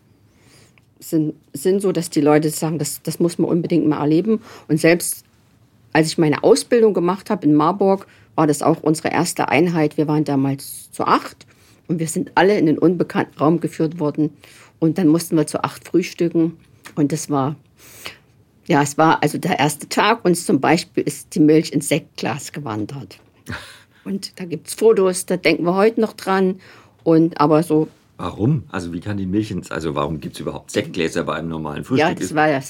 sind, 1.00 1.34
sind 1.52 1.82
so, 1.82 1.92
dass 1.92 2.08
die 2.08 2.22
Leute 2.22 2.48
sagen, 2.48 2.78
das, 2.78 3.02
das 3.02 3.20
muss 3.20 3.38
man 3.38 3.50
unbedingt 3.50 3.86
mal 3.86 4.00
erleben. 4.00 4.40
Und 4.68 4.80
selbst 4.80 5.24
als 5.94 6.08
ich 6.08 6.18
meine 6.18 6.42
Ausbildung 6.42 6.92
gemacht 6.92 7.30
habe 7.30 7.46
in 7.46 7.54
Marburg, 7.54 8.06
war 8.34 8.46
das 8.46 8.62
auch 8.62 8.82
unsere 8.82 9.10
erste 9.10 9.48
Einheit. 9.48 9.96
Wir 9.96 10.08
waren 10.08 10.24
damals 10.24 10.90
zu 10.90 11.04
acht 11.04 11.46
und 11.86 12.00
wir 12.00 12.08
sind 12.08 12.32
alle 12.34 12.58
in 12.58 12.66
den 12.66 12.78
unbekannten 12.78 13.38
Raum 13.38 13.60
geführt 13.60 14.00
worden. 14.00 14.30
Und 14.80 14.98
dann 14.98 15.06
mussten 15.06 15.36
wir 15.36 15.46
zu 15.46 15.62
acht 15.62 15.86
frühstücken. 15.86 16.56
Und 16.96 17.12
das 17.12 17.30
war, 17.30 17.54
ja, 18.66 18.82
es 18.82 18.98
war 18.98 19.22
also 19.22 19.38
der 19.38 19.58
erste 19.58 19.88
Tag. 19.88 20.24
Und 20.24 20.36
zum 20.36 20.60
Beispiel 20.60 21.04
ist 21.04 21.34
die 21.34 21.40
Milch 21.40 21.72
ins 21.72 21.88
Sektglas 21.88 22.52
gewandert. 22.52 23.18
Und 24.04 24.38
da 24.38 24.44
gibt 24.44 24.68
es 24.68 24.74
Fotos, 24.74 25.24
da 25.24 25.36
denken 25.36 25.64
wir 25.64 25.74
heute 25.74 26.00
noch 26.00 26.12
dran. 26.12 26.60
Und 27.04 27.40
aber 27.40 27.62
so. 27.62 27.88
Warum? 28.16 28.64
Also 28.70 28.92
wie 28.92 29.00
kann 29.00 29.16
die 29.16 29.26
Milch 29.26 29.50
ins, 29.50 29.70
also 29.70 29.94
warum 29.94 30.20
gibt 30.20 30.34
es 30.34 30.40
überhaupt 30.40 30.70
Sektgläser 30.70 31.24
bei 31.24 31.34
einem 31.34 31.48
normalen 31.48 31.84
Frühstück? 31.84 32.08
Ja, 32.08 32.14
das 32.14 32.34
war 32.34 32.48
ja 32.48 32.60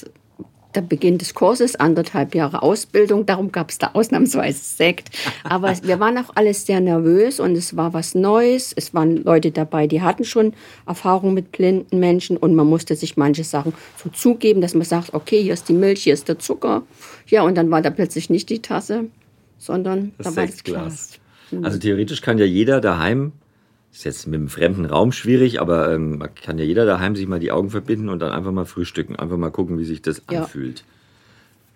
der 0.75 0.81
Beginn 0.81 1.17
des 1.17 1.33
Kurses, 1.33 1.75
anderthalb 1.75 2.35
Jahre 2.35 2.61
Ausbildung. 2.61 3.25
Darum 3.25 3.51
gab 3.51 3.69
es 3.69 3.77
da 3.77 3.91
ausnahmsweise 3.93 4.59
Sekt. 4.63 5.09
Aber 5.43 5.73
wir 5.83 5.99
waren 5.99 6.17
auch 6.17 6.31
alles 6.35 6.65
sehr 6.65 6.81
nervös 6.81 7.39
und 7.39 7.55
es 7.55 7.75
war 7.75 7.93
was 7.93 8.15
Neues. 8.15 8.73
Es 8.75 8.93
waren 8.93 9.23
Leute 9.23 9.51
dabei, 9.51 9.87
die 9.87 10.01
hatten 10.01 10.23
schon 10.23 10.53
Erfahrung 10.85 11.33
mit 11.33 11.51
blinden 11.51 11.99
Menschen 11.99 12.37
und 12.37 12.55
man 12.55 12.67
musste 12.67 12.95
sich 12.95 13.17
manche 13.17 13.43
Sachen 13.43 13.73
so 14.01 14.09
zugeben, 14.09 14.61
dass 14.61 14.73
man 14.73 14.85
sagt, 14.85 15.13
okay, 15.13 15.41
hier 15.41 15.53
ist 15.53 15.69
die 15.69 15.73
Milch, 15.73 16.03
hier 16.03 16.13
ist 16.13 16.27
der 16.27 16.39
Zucker. 16.39 16.83
Ja, 17.27 17.43
und 17.43 17.55
dann 17.55 17.71
war 17.71 17.81
da 17.81 17.89
plötzlich 17.89 18.29
nicht 18.29 18.49
die 18.49 18.61
Tasse, 18.61 19.05
sondern 19.57 20.13
das 20.17 20.27
da 20.27 20.41
war 20.41 20.47
das 20.47 20.63
Glas. 20.63 21.19
Also 21.61 21.77
theoretisch 21.77 22.21
kann 22.21 22.37
ja 22.37 22.45
jeder 22.45 22.81
daheim 22.81 23.31
ist 23.95 24.03
jetzt 24.03 24.27
mit 24.27 24.39
einem 24.39 24.49
fremden 24.49 24.85
Raum 24.85 25.13
schwierig, 25.13 25.61
aber 25.61 25.93
ähm, 25.93 26.17
man 26.17 26.35
kann 26.35 26.57
ja 26.57 26.65
jeder 26.65 26.85
daheim 26.85 27.15
sich 27.15 27.27
mal 27.27 27.39
die 27.39 27.51
Augen 27.51 27.69
verbinden 27.69 28.09
und 28.09 28.19
dann 28.19 28.33
einfach 28.33 28.51
mal 28.51 28.65
frühstücken, 28.65 29.15
einfach 29.15 29.37
mal 29.37 29.51
gucken, 29.51 29.79
wie 29.79 29.85
sich 29.85 30.01
das 30.01 30.21
ja. 30.29 30.41
anfühlt. 30.41 30.83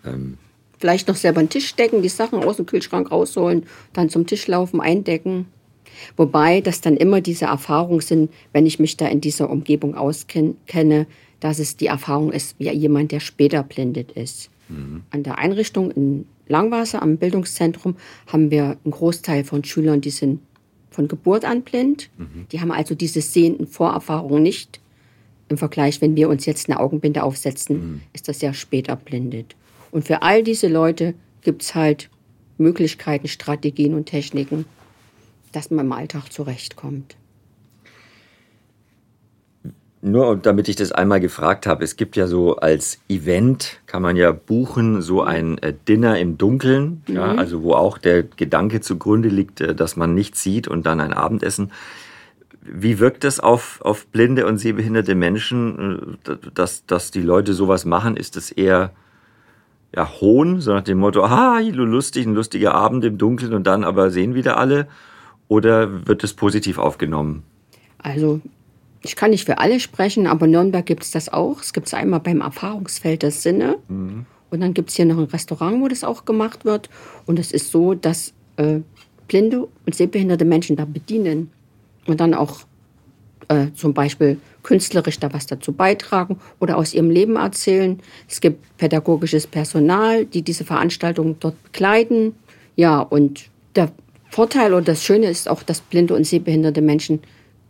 Ähm. 0.06 0.38
Vielleicht 0.80 1.08
noch 1.08 1.16
selber 1.16 1.40
einen 1.40 1.50
Tisch 1.50 1.74
decken, 1.76 2.02
die 2.02 2.10
Sachen 2.10 2.44
aus 2.44 2.58
dem 2.58 2.66
Kühlschrank 2.66 3.10
rausholen, 3.10 3.64
dann 3.94 4.10
zum 4.10 4.28
Tisch 4.28 4.48
laufen, 4.48 4.82
eindecken. 4.82 5.46
Wobei 6.18 6.60
das 6.62 6.82
dann 6.82 6.98
immer 6.98 7.22
diese 7.22 7.46
Erfahrungen 7.46 8.02
sind, 8.02 8.32
wenn 8.52 8.66
ich 8.66 8.80
mich 8.80 8.98
da 8.98 9.08
in 9.08 9.22
dieser 9.22 9.50
Umgebung 9.50 9.96
auskenne, 9.96 11.08
dass 11.40 11.60
es 11.60 11.78
die 11.78 11.88
Erfahrung 11.88 12.34
ist, 12.34 12.60
wie 12.60 12.70
jemand, 12.70 13.14
der 13.14 13.22
später 13.22 13.64
blindet 13.64 14.12
ist. 14.12 14.50
Mhm. 14.68 15.04
An 15.12 15.24
der 15.24 15.38
Einrichtung 15.38 15.92
in 15.92 16.26
Langwasser 16.48 17.02
am 17.02 17.18
Bildungszentrum 17.18 17.96
haben 18.28 18.52
wir 18.52 18.78
einen 18.84 18.92
Großteil 18.92 19.44
von 19.44 19.64
Schülern, 19.64 20.02
die 20.02 20.10
sind 20.10 20.40
von 20.90 21.08
Geburt 21.08 21.46
an 21.46 21.62
blind. 21.62 22.10
Mhm. 22.18 22.48
Die 22.52 22.62
haben 22.62 22.72
also 22.72 22.96
diese 22.96 23.22
sehenden 23.22 23.68
Vorerfahrungen 23.68 24.44
nicht. 24.44 24.80
Im 25.50 25.58
Vergleich, 25.58 26.00
wenn 26.02 26.16
wir 26.16 26.30
uns 26.30 26.46
jetzt 26.46 26.70
eine 26.70 26.80
Augenbinde 26.80 27.24
aufsetzen, 27.24 27.76
mhm. 27.76 28.02
ist 28.14 28.28
das 28.28 28.42
ja 28.42 28.54
später 28.54 28.96
blindet. 28.96 29.56
Und 29.92 30.06
für 30.06 30.22
all 30.22 30.44
diese 30.44 30.68
Leute 30.68 31.16
gibt 31.42 31.64
es 31.64 31.74
halt 31.74 32.10
Möglichkeiten, 32.58 33.28
Strategien 33.28 33.94
und 33.94 34.06
Techniken, 34.06 34.66
dass 35.52 35.72
man 35.72 35.86
im 35.88 35.92
Alltag 35.92 36.32
zurechtkommt. 36.32 37.16
Nur 40.02 40.38
damit 40.38 40.70
ich 40.70 40.78
das 40.78 40.94
einmal 40.94 41.20
gefragt 41.20 41.68
habe, 41.68 41.84
es 41.84 41.98
gibt 41.98 42.16
ja 42.16 42.26
so 42.26 42.56
als 42.56 43.00
Event, 43.10 43.82
kann 43.86 44.02
man 44.02 44.16
ja 44.16 44.32
buchen, 44.32 45.02
so 45.02 45.24
ein 45.24 45.58
äh, 45.58 45.74
Dinner 45.88 46.18
im 46.18 46.38
Dunkeln, 46.38 47.04
mhm. 47.08 47.16
ja, 47.16 47.36
also 47.36 47.64
wo 47.64 47.74
auch 47.74 47.98
der 47.98 48.24
Gedanke 48.24 48.80
zugrunde 48.80 49.28
liegt, 49.28 49.60
äh, 49.60 49.76
dass 49.76 49.98
man 49.98 50.16
nichts 50.16 50.42
sieht 50.42 50.70
und 50.70 50.86
dann 50.86 51.02
ein 51.02 51.14
Abendessen. 51.14 51.72
Wie 52.62 53.00
wirkt 53.00 53.26
das 53.26 53.42
auf, 53.42 53.82
auf 53.82 54.08
blinde 54.08 54.46
und 54.46 54.58
sehbehinderte 54.58 55.16
Menschen, 55.16 56.18
äh, 56.26 56.36
dass, 56.54 56.86
dass 56.86 57.12
die 57.12 57.22
Leute 57.22 57.54
sowas 57.54 57.84
machen? 57.84 58.16
Ist 58.16 58.38
das 58.38 58.52
eher 58.52 58.92
ja, 59.94 60.08
Hohn, 60.22 60.62
so 60.62 60.72
nach 60.72 60.84
dem 60.84 61.00
Motto, 61.00 61.26
ah, 61.26 61.60
lustig, 61.60 62.26
ein 62.26 62.36
lustiger 62.36 62.74
Abend 62.74 63.04
im 63.04 63.18
Dunkeln 63.18 63.54
und 63.54 63.68
dann 63.68 63.84
aber 63.84 64.12
sehen 64.12 64.34
wieder 64.34 64.58
alle? 64.58 64.88
Oder 65.50 66.08
wird 66.08 66.24
es 66.24 66.34
positiv 66.34 66.78
aufgenommen? 66.78 67.44
Also 67.98 68.40
ich 69.02 69.16
kann 69.16 69.32
nicht 69.32 69.46
für 69.46 69.60
alle 69.60 69.80
sprechen, 69.80 70.28
aber 70.28 70.46
in 70.46 70.52
Nürnberg 70.52 70.86
gibt 70.86 71.04
es 71.04 71.12
das 71.12 71.30
auch. 71.30 71.62
Es 71.62 71.74
gibt 71.74 71.88
es 71.88 71.94
einmal 71.94 72.20
beim 72.20 72.42
Erfahrungsfeld 72.42 73.24
der 73.24 73.32
Sinne. 73.32 73.78
Mhm. 73.88 74.26
Und 74.50 74.62
dann 74.62 74.74
gibt 74.74 74.90
es 74.90 74.96
hier 74.96 75.06
noch 75.06 75.18
ein 75.18 75.26
Restaurant, 75.26 75.82
wo 75.82 75.88
das 75.88 76.04
auch 76.04 76.26
gemacht 76.26 76.66
wird. 76.66 76.90
Und 77.26 77.40
es 77.40 77.52
ist 77.52 77.72
so, 77.72 77.94
dass 77.94 78.34
äh, 78.58 78.80
blinde 79.28 79.68
und 79.86 79.96
sehbehinderte 79.96 80.44
Menschen 80.44 80.76
da 80.76 80.86
bedienen 80.86 81.52
und 82.08 82.20
dann 82.20 82.34
auch 82.34 82.62
äh, 83.48 83.68
zum 83.76 83.94
Beispiel 83.94 84.38
künstlerisch 84.64 85.20
da 85.20 85.32
was 85.32 85.46
dazu 85.46 85.72
beitragen 85.72 86.40
oder 86.60 86.78
aus 86.78 86.94
ihrem 86.94 87.10
Leben 87.10 87.38
erzählen. 87.38 88.00
Es 88.28 88.42
gibt 88.42 88.78
pädagogisches 88.78 89.48
Personal, 89.48 90.26
die 90.26 90.42
diese 90.42 90.66
Veranstaltungen 90.66 91.38
dort 91.40 91.62
begleiten. 91.64 92.36
Ja, 92.76 93.00
und 93.00 93.50
der 93.76 93.92
Vorteil 94.30 94.74
oder 94.74 94.86
das 94.86 95.04
Schöne 95.04 95.28
ist 95.28 95.48
auch, 95.48 95.64
dass 95.64 95.82
blinde 95.82 96.16
und 96.16 96.26
sehbehinderte 96.26 96.82
Menschen 96.82 97.20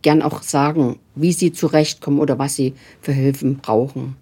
gern 0.02 0.22
auch 0.22 0.42
sagen, 0.42 0.98
wie 1.14 1.32
sie 1.32 1.52
zurechtkommen 1.52 2.18
oder 2.18 2.38
was 2.38 2.56
sie 2.56 2.74
für 3.00 3.12
Hilfen 3.12 3.58
brauchen. 3.58 4.16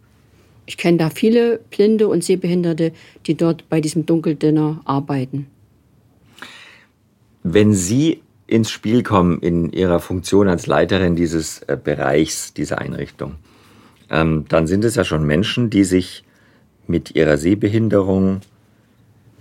Ich 0.67 0.77
kenne 0.77 0.99
da 0.99 1.11
viele 1.11 1.61
Blinde 1.71 2.09
und 2.09 2.23
Sehbehinderte, 2.23 2.93
die 3.27 3.35
dort 3.35 3.69
bei 3.69 3.81
diesem 3.81 4.05
Dunkeldinner 4.05 4.83
arbeiten. 4.85 5.47
Wenn 7.43 7.73
Sie 7.73 8.21
ins 8.47 8.71
Spiel 8.71 9.03
kommen 9.03 9.41
in 9.41 9.73
Ihrer 9.73 10.01
Funktion 10.01 10.49
als 10.49 10.67
Leiterin 10.67 11.17
dieses 11.17 11.61
äh, 11.63 11.79
Bereichs, 11.83 12.53
dieser 12.53 12.79
Einrichtung, 12.79 13.37
ähm, 14.11 14.45
dann 14.49 14.67
sind 14.67 14.85
es 14.85 14.97
ja 14.97 15.05
schon 15.05 15.25
Menschen, 15.25 15.71
die 15.71 15.85
sich 15.85 16.25
mit 16.87 17.15
ihrer 17.15 17.37
Sehbehinderung 17.37 18.41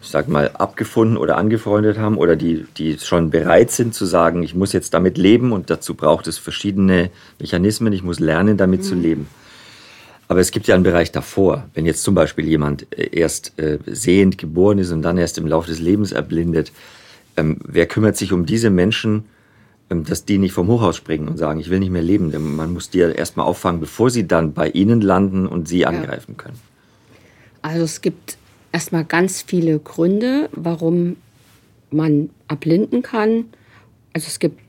ich 0.01 0.09
sag 0.09 0.27
mal, 0.27 0.49
abgefunden 0.51 1.17
oder 1.17 1.37
angefreundet 1.37 1.97
haben 1.97 2.17
oder 2.17 2.35
die, 2.35 2.65
die 2.77 2.97
schon 2.99 3.29
bereit 3.29 3.71
sind 3.71 3.93
zu 3.93 4.05
sagen, 4.05 4.43
ich 4.43 4.55
muss 4.55 4.73
jetzt 4.73 4.93
damit 4.93 5.17
leben 5.17 5.51
und 5.51 5.69
dazu 5.69 5.95
braucht 5.95 6.27
es 6.27 6.37
verschiedene 6.37 7.09
Mechanismen, 7.39 7.93
ich 7.93 8.03
muss 8.03 8.19
lernen, 8.19 8.57
damit 8.57 8.81
mhm. 8.81 8.85
zu 8.85 8.95
leben. 8.95 9.27
Aber 10.27 10.39
es 10.39 10.51
gibt 10.51 10.67
ja 10.67 10.75
einen 10.75 10.83
Bereich 10.83 11.11
davor. 11.11 11.69
Wenn 11.73 11.85
jetzt 11.85 12.03
zum 12.03 12.13
Beispiel 12.13 12.45
jemand 12.47 12.85
äh, 12.91 13.09
erst 13.11 13.57
äh, 13.59 13.79
sehend 13.85 14.37
geboren 14.37 14.77
ist 14.77 14.91
und 14.91 15.01
dann 15.01 15.17
erst 15.17 15.37
im 15.37 15.47
Laufe 15.47 15.69
des 15.69 15.79
Lebens 15.79 16.11
erblindet, 16.11 16.71
ähm, 17.37 17.57
wer 17.65 17.85
kümmert 17.85 18.17
sich 18.17 18.33
um 18.33 18.45
diese 18.45 18.69
Menschen, 18.69 19.25
ähm, 19.89 20.03
dass 20.03 20.25
die 20.25 20.37
nicht 20.37 20.53
vom 20.53 20.67
Hochhaus 20.67 20.97
springen 20.97 21.27
und 21.27 21.37
sagen, 21.37 21.59
ich 21.59 21.69
will 21.69 21.79
nicht 21.79 21.91
mehr 21.91 22.01
leben? 22.01 22.31
Denn 22.31 22.55
man 22.55 22.73
muss 22.73 22.89
die 22.89 22.99
ja 22.99 23.09
erstmal 23.09 23.45
auffangen, 23.45 23.79
bevor 23.79 24.09
sie 24.09 24.27
dann 24.27 24.53
bei 24.53 24.69
ihnen 24.69 25.01
landen 25.01 25.47
und 25.47 25.67
sie 25.67 25.85
angreifen 25.85 26.35
können. 26.35 26.59
Also 27.61 27.83
es 27.83 28.01
gibt 28.01 28.37
erstmal 28.77 29.05
ganz 29.05 29.41
viele 29.41 29.79
Gründe, 29.79 30.49
warum 30.51 31.15
man 31.89 32.29
erblinden 32.47 33.01
kann. 33.01 33.45
Also 34.13 34.27
es 34.27 34.37
gibt, 34.37 34.59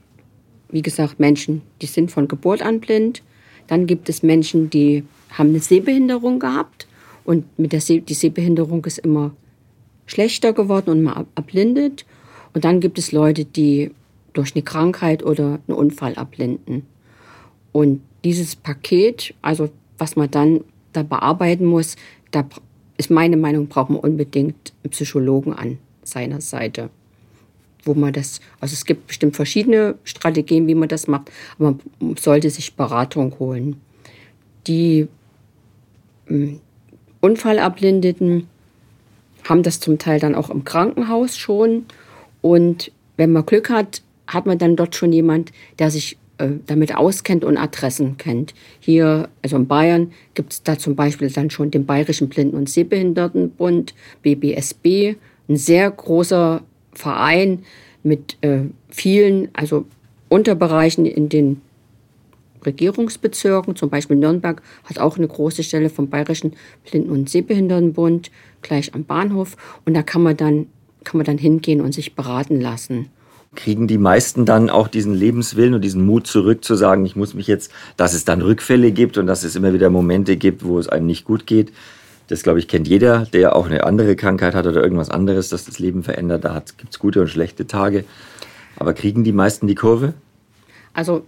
wie 0.70 0.80
gesagt, 0.80 1.20
Menschen, 1.20 1.60
die 1.82 1.86
sind 1.86 2.10
von 2.10 2.26
Geburt 2.26 2.62
an 2.62 2.80
blind. 2.80 3.22
Dann 3.66 3.86
gibt 3.86 4.08
es 4.08 4.22
Menschen, 4.22 4.70
die 4.70 5.04
haben 5.32 5.50
eine 5.50 5.60
Sehbehinderung 5.60 6.38
gehabt 6.38 6.88
und 7.24 7.44
mit 7.58 7.72
der 7.72 7.82
See 7.82 8.00
die 8.00 8.14
Sehbehinderung 8.14 8.82
ist 8.86 8.96
immer 8.96 9.32
schlechter 10.06 10.54
geworden 10.54 10.88
und 10.88 11.02
man 11.02 11.26
erblindet. 11.34 12.06
Und 12.54 12.64
dann 12.64 12.80
gibt 12.80 12.98
es 12.98 13.12
Leute, 13.12 13.44
die 13.44 13.90
durch 14.32 14.54
eine 14.54 14.62
Krankheit 14.62 15.22
oder 15.22 15.60
einen 15.68 15.76
Unfall 15.76 16.14
erblinden. 16.14 16.86
Und 17.72 18.00
dieses 18.24 18.56
Paket, 18.56 19.34
also 19.42 19.68
was 19.98 20.16
man 20.16 20.30
dann 20.30 20.64
da 20.94 21.02
bearbeiten 21.02 21.66
muss, 21.66 21.96
da 22.30 22.48
ist 22.98 23.10
meine 23.10 23.36
Meinung, 23.36 23.68
braucht 23.68 23.90
man 23.90 24.00
unbedingt 24.00 24.72
einen 24.82 24.90
Psychologen 24.90 25.54
an 25.54 25.78
seiner 26.02 26.40
Seite. 26.40 26.90
Wo 27.84 27.94
man 27.94 28.12
das, 28.12 28.40
also 28.60 28.74
es 28.74 28.84
gibt 28.84 29.06
bestimmt 29.06 29.36
verschiedene 29.36 29.94
Strategien, 30.04 30.66
wie 30.66 30.74
man 30.74 30.88
das 30.88 31.06
macht, 31.06 31.30
aber 31.58 31.78
man 32.00 32.16
sollte 32.16 32.50
sich 32.50 32.74
Beratung 32.74 33.38
holen. 33.38 33.80
Die 34.66 35.08
ähm, 36.28 36.60
Unfallerblindeten 37.20 38.48
haben 39.48 39.62
das 39.62 39.80
zum 39.80 39.98
Teil 39.98 40.20
dann 40.20 40.34
auch 40.34 40.50
im 40.50 40.64
Krankenhaus 40.64 41.38
schon. 41.38 41.86
Und 42.42 42.92
wenn 43.16 43.32
man 43.32 43.46
Glück 43.46 43.70
hat, 43.70 44.02
hat 44.26 44.44
man 44.44 44.58
dann 44.58 44.76
dort 44.76 44.94
schon 44.94 45.12
jemand, 45.12 45.52
der 45.78 45.90
sich 45.90 46.18
äh, 46.38 46.50
damit 46.66 46.96
auskennt 46.96 47.44
und 47.44 47.56
Adressen 47.56 48.16
kennt. 48.16 48.54
Hier, 48.80 49.28
also 49.42 49.56
in 49.56 49.66
Bayern, 49.66 50.12
gibt 50.34 50.52
es 50.52 50.62
da 50.62 50.78
zum 50.78 50.96
Beispiel 50.96 51.30
dann 51.30 51.50
schon 51.50 51.70
den 51.70 51.86
Bayerischen 51.86 52.28
Blinden- 52.28 52.56
und 52.56 52.68
Sehbehindertenbund, 52.68 53.94
BBSB, 54.22 55.16
ein 55.48 55.56
sehr 55.56 55.90
großer 55.90 56.62
Verein 56.92 57.64
mit 58.02 58.36
äh, 58.42 58.62
vielen, 58.88 59.48
also 59.52 59.84
Unterbereichen 60.28 61.06
in 61.06 61.28
den 61.28 61.60
Regierungsbezirken, 62.64 63.76
zum 63.76 63.88
Beispiel 63.88 64.16
Nürnberg 64.16 64.62
hat 64.84 64.98
auch 64.98 65.16
eine 65.16 65.28
große 65.28 65.62
Stelle 65.62 65.90
vom 65.90 66.08
Bayerischen 66.08 66.54
Blinden- 66.88 67.10
und 67.10 67.30
Sehbehindertenbund 67.30 68.30
gleich 68.62 68.94
am 68.94 69.04
Bahnhof 69.04 69.56
und 69.84 69.94
da 69.94 70.02
kann 70.02 70.22
man 70.22 70.36
dann 70.36 70.66
kann 71.04 71.18
man 71.18 71.24
dann 71.24 71.38
hingehen 71.38 71.80
und 71.80 71.92
sich 71.92 72.14
beraten 72.14 72.60
lassen. 72.60 73.08
Kriegen 73.54 73.86
die 73.86 73.98
meisten 73.98 74.44
dann 74.44 74.68
auch 74.68 74.88
diesen 74.88 75.14
Lebenswillen 75.14 75.74
und 75.74 75.80
diesen 75.82 76.04
Mut 76.04 76.26
zurück 76.26 76.64
zu 76.64 76.74
sagen, 76.74 77.06
ich 77.06 77.16
muss 77.16 77.34
mich 77.34 77.46
jetzt, 77.46 77.72
dass 77.96 78.12
es 78.12 78.24
dann 78.24 78.42
Rückfälle 78.42 78.92
gibt 78.92 79.16
und 79.16 79.26
dass 79.26 79.42
es 79.42 79.56
immer 79.56 79.72
wieder 79.72 79.90
Momente 79.90 80.36
gibt, 80.36 80.64
wo 80.64 80.78
es 80.78 80.88
einem 80.88 81.06
nicht 81.06 81.24
gut 81.24 81.46
geht. 81.46 81.72
Das, 82.28 82.42
glaube 82.42 82.58
ich, 82.58 82.68
kennt 82.68 82.86
jeder, 82.86 83.24
der 83.32 83.56
auch 83.56 83.66
eine 83.66 83.84
andere 83.84 84.14
Krankheit 84.14 84.54
hat 84.54 84.66
oder 84.66 84.82
irgendwas 84.82 85.08
anderes, 85.08 85.48
das 85.48 85.64
das 85.64 85.78
Leben 85.78 86.02
verändert. 86.02 86.44
Da 86.44 86.62
gibt 86.76 86.92
es 86.92 86.98
gute 86.98 87.22
und 87.22 87.28
schlechte 87.28 87.66
Tage. 87.66 88.04
Aber 88.76 88.92
kriegen 88.92 89.24
die 89.24 89.32
meisten 89.32 89.66
die 89.66 89.74
Kurve? 89.74 90.12
Also 90.92 91.24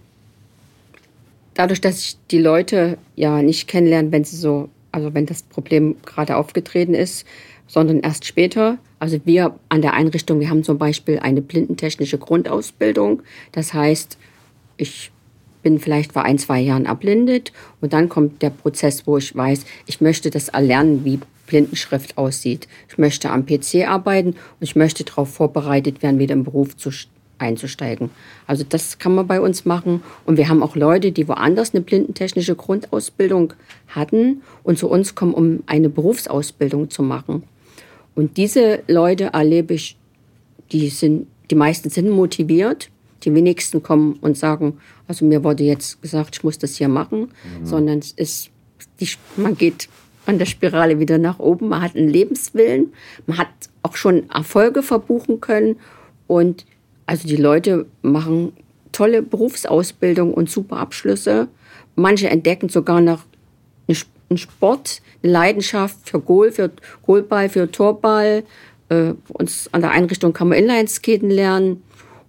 dadurch, 1.55 1.81
dass 1.81 1.99
ich 1.99 2.17
die 2.29 2.39
Leute 2.39 2.97
ja 3.15 3.41
nicht 3.41 3.67
kennenlerne, 3.67 4.11
wenn 4.11 4.23
sie 4.23 4.37
so, 4.37 4.69
also 4.91 5.13
wenn 5.13 5.25
das 5.25 5.43
Problem 5.43 5.95
gerade 6.05 6.37
aufgetreten 6.37 6.93
ist, 6.93 7.25
sondern 7.71 8.01
erst 8.01 8.25
später. 8.25 8.77
Also 8.99 9.21
wir 9.23 9.55
an 9.69 9.81
der 9.81 9.93
Einrichtung, 9.93 10.41
wir 10.41 10.49
haben 10.49 10.65
zum 10.65 10.77
Beispiel 10.77 11.19
eine 11.19 11.41
blindentechnische 11.41 12.17
Grundausbildung. 12.17 13.21
Das 13.53 13.73
heißt, 13.73 14.17
ich 14.75 15.09
bin 15.63 15.79
vielleicht 15.79 16.11
vor 16.11 16.23
ein, 16.23 16.37
zwei 16.37 16.59
Jahren 16.59 16.85
erblindet 16.85 17.53
und 17.79 17.93
dann 17.93 18.09
kommt 18.09 18.41
der 18.41 18.49
Prozess, 18.49 19.07
wo 19.07 19.17
ich 19.17 19.33
weiß, 19.33 19.63
ich 19.85 20.01
möchte 20.01 20.29
das 20.31 20.49
erlernen, 20.49 21.05
wie 21.05 21.19
Blindenschrift 21.47 22.17
aussieht. 22.17 22.67
Ich 22.89 22.97
möchte 22.97 23.29
am 23.29 23.45
PC 23.45 23.87
arbeiten 23.87 24.31
und 24.31 24.37
ich 24.59 24.75
möchte 24.75 25.05
darauf 25.05 25.33
vorbereitet 25.33 26.03
werden, 26.03 26.19
wieder 26.19 26.33
im 26.33 26.43
Beruf 26.43 26.75
zu 26.75 26.91
einzusteigen. 27.37 28.09
Also 28.47 28.65
das 28.67 28.99
kann 28.99 29.15
man 29.15 29.27
bei 29.27 29.39
uns 29.39 29.63
machen. 29.63 30.03
Und 30.25 30.35
wir 30.35 30.49
haben 30.49 30.61
auch 30.61 30.75
Leute, 30.75 31.13
die 31.13 31.27
woanders 31.29 31.73
eine 31.73 31.81
blindentechnische 31.81 32.55
Grundausbildung 32.55 33.53
hatten 33.87 34.41
und 34.63 34.77
zu 34.77 34.89
uns 34.89 35.15
kommen, 35.15 35.33
um 35.33 35.63
eine 35.67 35.87
Berufsausbildung 35.87 36.89
zu 36.89 37.01
machen. 37.01 37.43
Und 38.15 38.37
diese 38.37 38.83
Leute 38.87 39.25
erlebe 39.33 39.73
ich, 39.73 39.97
die 40.71 40.89
sind, 40.89 41.27
die 41.49 41.55
meisten 41.55 41.89
sind 41.89 42.09
motiviert. 42.09 42.89
Die 43.23 43.33
wenigsten 43.35 43.83
kommen 43.83 44.13
und 44.21 44.35
sagen, 44.35 44.79
also 45.07 45.25
mir 45.25 45.43
wurde 45.43 45.63
jetzt 45.63 46.01
gesagt, 46.01 46.37
ich 46.37 46.43
muss 46.43 46.57
das 46.57 46.77
hier 46.77 46.87
machen, 46.87 47.19
mhm. 47.59 47.65
sondern 47.65 47.99
es 47.99 48.13
ist, 48.13 48.49
die, 48.99 49.07
man 49.37 49.55
geht 49.55 49.89
an 50.25 50.39
der 50.39 50.47
Spirale 50.47 50.99
wieder 50.99 51.19
nach 51.19 51.37
oben, 51.37 51.69
man 51.69 51.81
hat 51.81 51.95
einen 51.95 52.09
Lebenswillen, 52.09 52.93
man 53.27 53.37
hat 53.37 53.49
auch 53.83 53.95
schon 53.95 54.27
Erfolge 54.31 54.81
verbuchen 54.81 55.39
können 55.39 55.75
und 56.25 56.65
also 57.05 57.27
die 57.27 57.35
Leute 57.35 57.85
machen 58.01 58.53
tolle 58.91 59.21
Berufsausbildung 59.21 60.33
und 60.33 60.49
super 60.49 60.77
Abschlüsse. 60.77 61.47
Manche 61.95 62.29
entdecken 62.29 62.69
sogar 62.69 63.01
noch 63.01 63.25
einen 64.31 64.37
Sport, 64.37 65.01
eine 65.21 65.31
Leidenschaft 65.31 66.09
für 66.09 66.19
Goal, 66.19 66.51
für 66.51 66.71
Goalball, 67.05 67.49
für 67.49 67.69
Torball. 67.71 68.43
Äh, 68.89 69.13
uns 69.27 69.69
an 69.71 69.81
der 69.81 69.91
Einrichtung 69.91 70.33
kann 70.33 70.49
man 70.49 70.57
Inlineskaten 70.57 71.29
lernen. 71.29 71.83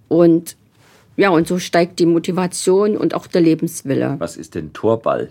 Und 0.08 0.56
ja, 1.16 1.30
und 1.30 1.48
so 1.48 1.58
steigt 1.58 1.98
die 1.98 2.06
Motivation 2.06 2.96
und 2.96 3.14
auch 3.14 3.26
der 3.26 3.40
Lebenswille. 3.40 4.16
Was 4.18 4.36
ist 4.36 4.54
denn 4.54 4.72
Torball? 4.72 5.30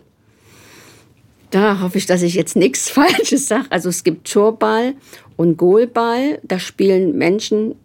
Da 1.51 1.81
hoffe 1.81 1.97
ich, 1.97 2.05
dass 2.05 2.21
ich 2.21 2.33
jetzt 2.33 2.55
nichts 2.55 2.89
Falsches 2.89 3.47
sage. 3.47 3.65
Also 3.69 3.89
es 3.89 4.03
gibt 4.03 4.31
Torball 4.31 4.95
und 5.37 5.57
Goalball. 5.57 6.39
Da 6.43 6.59
spielen 6.59 7.17
Menschen 7.17 7.75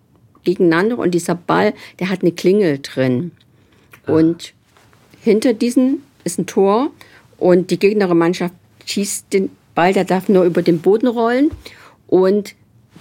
gegeneinander 0.45 0.99
und 0.99 1.13
dieser 1.13 1.35
Ball, 1.35 1.75
der 1.99 2.09
hat 2.09 2.23
eine 2.23 2.33
Klingel 2.33 2.79
drin. 2.81 3.33
Ah. 4.07 4.13
Und 4.13 4.55
hinter 5.21 5.53
diesem 5.53 6.03
ist 6.23 6.39
ein 6.39 6.47
Tor 6.47 6.91
und 7.39 7.71
die 7.71 7.79
gegnerische 7.79 8.15
Mannschaft 8.15 8.55
schießt 8.87 9.33
den 9.33 9.51
Ball, 9.75 9.93
der 9.93 10.05
darf 10.05 10.29
nur 10.29 10.45
über 10.45 10.63
den 10.63 10.81
Boden 10.81 11.07
rollen 11.07 11.51
und 12.07 12.55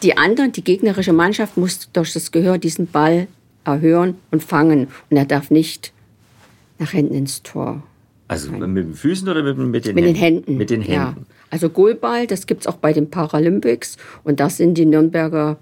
die 0.03 0.17
anderen, 0.17 0.51
die 0.51 0.63
gegnerische 0.63 1.13
Mannschaft 1.13 1.57
muss 1.57 1.89
durch 1.93 2.11
das 2.13 2.31
Gehör 2.31 2.57
diesen 2.57 2.87
Ball 2.87 3.27
erhören 3.63 4.15
und 4.31 4.43
fangen 4.43 4.89
und 5.09 5.17
er 5.17 5.25
darf 5.25 5.49
nicht 5.49 5.93
nach 6.77 6.91
hinten 6.91 7.13
ins 7.13 7.41
Tor. 7.43 7.81
Also 8.27 8.51
Nein. 8.51 8.73
mit 8.73 8.85
den 8.85 8.93
Füßen 8.93 9.29
oder 9.29 9.43
mit, 9.43 9.57
mit, 9.57 9.85
den, 9.85 9.95
mit 9.95 10.03
Händen? 10.03 10.13
den 10.13 10.15
Händen? 10.15 10.57
Mit 10.57 10.69
den 10.69 10.81
Händen. 10.81 10.93
Ja. 10.93 11.15
Also 11.51 11.69
Goalball, 11.69 12.27
das 12.27 12.47
gibt 12.47 12.61
es 12.61 12.67
auch 12.67 12.77
bei 12.77 12.91
den 12.91 13.09
Paralympics 13.09 13.97
und 14.23 14.39
das 14.39 14.57
sind 14.57 14.77
die 14.77 14.85
Nürnberger 14.85 15.57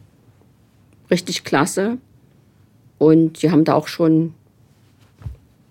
richtig 1.12 1.44
klasse. 1.44 1.98
Und 2.98 3.38
sie 3.38 3.52
haben 3.52 3.66
da 3.66 3.74
auch 3.74 3.88
schon 3.88 4.34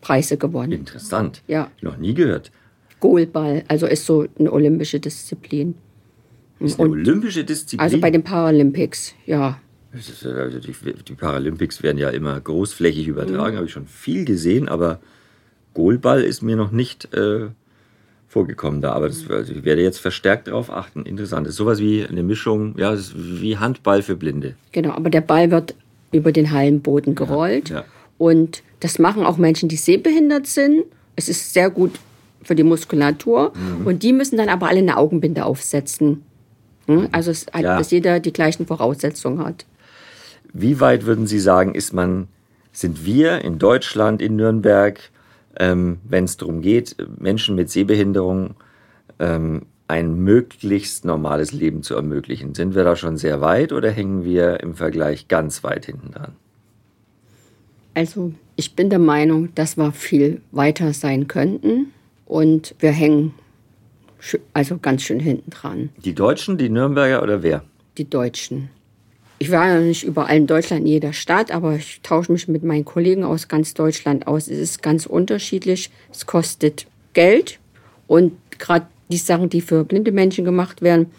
Preise 0.02 0.36
gewonnen. 0.36 0.72
Interessant. 0.72 1.42
Ja. 1.46 1.70
Noch 1.80 1.96
nie 1.96 2.12
gehört. 2.12 2.52
Goalball, 3.02 3.64
also 3.66 3.86
ist 3.86 4.06
so 4.06 4.26
eine 4.38 4.52
olympische 4.52 5.00
Disziplin. 5.00 5.74
Ist 6.60 6.78
eine 6.78 6.88
Und 6.88 7.00
olympische 7.00 7.42
Disziplin? 7.42 7.80
Also 7.80 7.98
bei 7.98 8.12
den 8.12 8.22
Paralympics, 8.22 9.14
ja. 9.26 9.58
Also 9.92 10.60
die, 10.60 10.72
die, 11.06 11.14
Paralympics 11.14 11.82
werden 11.82 11.98
ja 11.98 12.10
immer 12.10 12.40
großflächig 12.40 13.08
übertragen, 13.08 13.54
mhm. 13.54 13.56
habe 13.56 13.66
ich 13.66 13.72
schon 13.72 13.88
viel 13.88 14.24
gesehen, 14.24 14.68
aber 14.68 15.00
Goalball 15.74 16.22
ist 16.22 16.42
mir 16.42 16.54
noch 16.54 16.70
nicht 16.70 17.12
äh, 17.12 17.48
vorgekommen 18.28 18.80
da. 18.80 18.92
Aber 18.92 19.08
das, 19.08 19.28
also 19.28 19.52
ich 19.52 19.64
werde 19.64 19.82
jetzt 19.82 19.98
verstärkt 19.98 20.46
darauf 20.46 20.70
achten. 20.70 21.04
Interessant. 21.04 21.46
Das 21.46 21.54
ist 21.54 21.58
sowas 21.58 21.80
wie 21.80 22.06
eine 22.06 22.22
Mischung, 22.22 22.78
ja, 22.78 22.96
wie 23.16 23.58
Handball 23.58 24.02
für 24.02 24.14
Blinde. 24.14 24.54
Genau, 24.70 24.92
aber 24.92 25.10
der 25.10 25.22
Ball 25.22 25.50
wird 25.50 25.74
über 26.12 26.30
den 26.30 26.52
Hallenboden 26.52 27.16
gerollt. 27.16 27.70
Ja, 27.70 27.80
ja. 27.80 27.84
Und 28.16 28.62
das 28.78 29.00
machen 29.00 29.24
auch 29.24 29.38
Menschen, 29.38 29.68
die 29.68 29.76
sehbehindert 29.76 30.46
sind. 30.46 30.84
Es 31.16 31.28
ist 31.28 31.52
sehr 31.52 31.68
gut 31.68 31.98
für 32.42 32.54
die 32.54 32.62
Muskulatur. 32.62 33.52
Mhm. 33.54 33.86
Und 33.86 34.02
die 34.02 34.12
müssen 34.12 34.36
dann 34.36 34.48
aber 34.48 34.68
alle 34.68 34.78
eine 34.78 34.96
Augenbinde 34.96 35.44
aufsetzen. 35.44 36.22
Hm? 36.86 37.08
Also, 37.12 37.30
es 37.30 37.46
ja. 37.54 37.78
dass 37.78 37.90
jeder 37.90 38.20
die 38.20 38.32
gleichen 38.32 38.66
Voraussetzungen 38.66 39.44
hat. 39.44 39.66
Wie 40.52 40.80
weit 40.80 41.06
würden 41.06 41.26
Sie 41.26 41.38
sagen, 41.38 41.74
ist 41.74 41.92
man, 41.92 42.28
sind 42.72 43.04
wir 43.04 43.42
in 43.42 43.58
Deutschland, 43.58 44.20
in 44.20 44.36
Nürnberg, 44.36 44.98
ähm, 45.58 45.98
wenn 46.04 46.24
es 46.24 46.36
darum 46.36 46.60
geht, 46.60 46.96
Menschen 47.18 47.54
mit 47.54 47.70
Sehbehinderung 47.70 48.54
ähm, 49.18 49.62
ein 49.88 50.14
möglichst 50.16 51.04
normales 51.04 51.52
Leben 51.52 51.82
zu 51.82 51.94
ermöglichen. 51.94 52.54
Sind 52.54 52.74
wir 52.74 52.84
da 52.84 52.96
schon 52.96 53.16
sehr 53.16 53.40
weit 53.40 53.72
oder 53.72 53.90
hängen 53.90 54.24
wir 54.24 54.60
im 54.60 54.74
Vergleich 54.74 55.28
ganz 55.28 55.62
weit 55.64 55.86
hinten 55.86 56.12
dran? 56.12 56.32
Also 57.94 58.32
ich 58.56 58.74
bin 58.74 58.88
der 58.88 58.98
Meinung, 58.98 59.54
dass 59.54 59.76
wir 59.76 59.92
viel 59.92 60.40
weiter 60.50 60.94
sein 60.94 61.28
könnten 61.28 61.92
und 62.32 62.74
wir 62.78 62.92
hängen 62.92 63.34
also 64.54 64.78
ganz 64.78 65.02
schön 65.02 65.20
hinten 65.20 65.50
dran. 65.50 65.90
Die 66.02 66.14
Deutschen, 66.14 66.56
die 66.56 66.70
Nürnberger 66.70 67.22
oder 67.22 67.42
wer? 67.42 67.62
Die 67.98 68.08
Deutschen. 68.08 68.70
Ich 69.38 69.50
war 69.50 69.68
ja 69.68 69.80
nicht 69.80 70.02
überall 70.02 70.38
in 70.38 70.46
Deutschland, 70.46 70.82
in 70.82 70.86
jeder 70.86 71.12
Stadt, 71.12 71.50
aber 71.50 71.76
ich 71.76 72.00
tausche 72.02 72.32
mich 72.32 72.48
mit 72.48 72.62
meinen 72.62 72.86
Kollegen 72.86 73.22
aus 73.22 73.48
ganz 73.48 73.74
Deutschland 73.74 74.26
aus. 74.26 74.48
Es 74.48 74.58
ist 74.58 74.82
ganz 74.82 75.04
unterschiedlich. 75.04 75.90
Es 76.10 76.24
kostet 76.24 76.86
Geld 77.12 77.58
und 78.06 78.32
gerade 78.58 78.86
die 79.10 79.18
Sachen, 79.18 79.50
die 79.50 79.60
für 79.60 79.84
blinde 79.84 80.12
Menschen 80.12 80.46
gemacht 80.46 80.80
werden, 80.80 81.10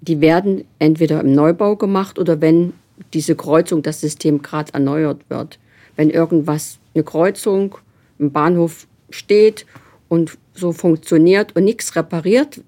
die 0.00 0.22
werden 0.22 0.64
entweder 0.78 1.20
im 1.20 1.34
Neubau 1.34 1.76
gemacht 1.76 2.18
oder 2.18 2.40
wenn 2.40 2.72
diese 3.12 3.36
Kreuzung, 3.36 3.82
das 3.82 4.00
System 4.00 4.40
gerade 4.40 4.72
erneuert 4.72 5.20
wird. 5.28 5.58
Wenn 5.96 6.08
irgendwas, 6.08 6.78
eine 6.94 7.04
Kreuzung 7.04 7.76
im 8.18 8.32
Bahnhof 8.32 8.86
steht 9.10 9.66
und 10.08 10.38
so 10.54 10.72
funktioniert 10.72 11.54
und 11.56 11.64
nichts 11.64 11.94
repariert 11.96 12.60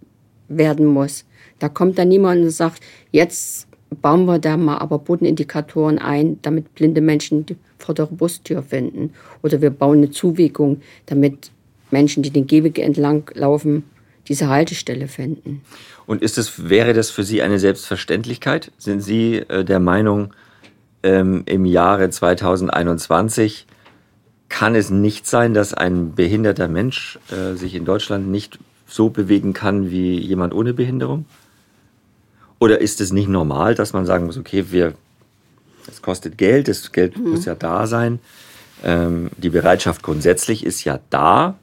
werden 0.48 0.86
muss, 0.86 1.24
da 1.58 1.68
kommt 1.68 1.98
dann 1.98 2.08
niemand 2.08 2.42
und 2.42 2.50
sagt, 2.50 2.82
jetzt 3.12 3.66
bauen 4.02 4.24
wir 4.24 4.38
da 4.38 4.56
mal 4.56 4.78
aber 4.78 4.98
Bodenindikatoren 4.98 5.98
ein, 5.98 6.38
damit 6.42 6.74
blinde 6.74 7.00
Menschen 7.00 7.46
die 7.46 7.56
vordere 7.78 8.08
Bustür 8.08 8.62
finden. 8.62 9.12
Oder 9.42 9.60
wir 9.60 9.70
bauen 9.70 9.98
eine 9.98 10.10
Zuwiegung, 10.10 10.80
damit 11.06 11.50
Menschen, 11.90 12.22
die 12.22 12.30
den 12.30 12.46
Gehweg 12.46 12.78
entlang 12.78 13.30
laufen, 13.34 13.84
diese 14.28 14.48
Haltestelle 14.48 15.08
finden. 15.08 15.62
Und 16.06 16.22
ist 16.22 16.38
es, 16.38 16.68
wäre 16.68 16.92
das 16.92 17.10
für 17.10 17.24
Sie 17.24 17.42
eine 17.42 17.58
Selbstverständlichkeit? 17.58 18.70
Sind 18.78 19.00
Sie 19.00 19.36
äh, 19.36 19.64
der 19.64 19.80
Meinung, 19.80 20.32
ähm, 21.02 21.42
im 21.46 21.64
Jahre 21.64 22.10
2021 22.10 23.66
kann 24.50 24.74
es 24.74 24.90
nicht 24.90 25.26
sein, 25.26 25.54
dass 25.54 25.72
ein 25.72 26.14
behinderter 26.14 26.68
Mensch 26.68 27.18
äh, 27.30 27.56
sich 27.56 27.74
in 27.74 27.86
Deutschland 27.86 28.28
nicht 28.28 28.58
so 28.86 29.08
bewegen 29.08 29.54
kann 29.54 29.90
wie 29.90 30.18
jemand 30.18 30.52
ohne 30.52 30.74
Behinderung? 30.74 31.24
Oder 32.58 32.80
ist 32.82 33.00
es 33.00 33.12
nicht 33.12 33.28
normal, 33.28 33.74
dass 33.74 33.94
man 33.94 34.04
sagen 34.04 34.26
muss, 34.26 34.36
okay, 34.36 34.66
wir, 34.70 34.92
es 35.88 36.02
kostet 36.02 36.36
Geld, 36.36 36.68
das 36.68 36.92
Geld 36.92 37.16
mhm. 37.16 37.30
muss 37.30 37.46
ja 37.46 37.54
da 37.54 37.86
sein. 37.86 38.18
Ähm, 38.84 39.30
die 39.38 39.50
Bereitschaft 39.50 40.02
grundsätzlich 40.02 40.66
ist 40.66 40.84
ja 40.84 41.00
da. 41.08 41.54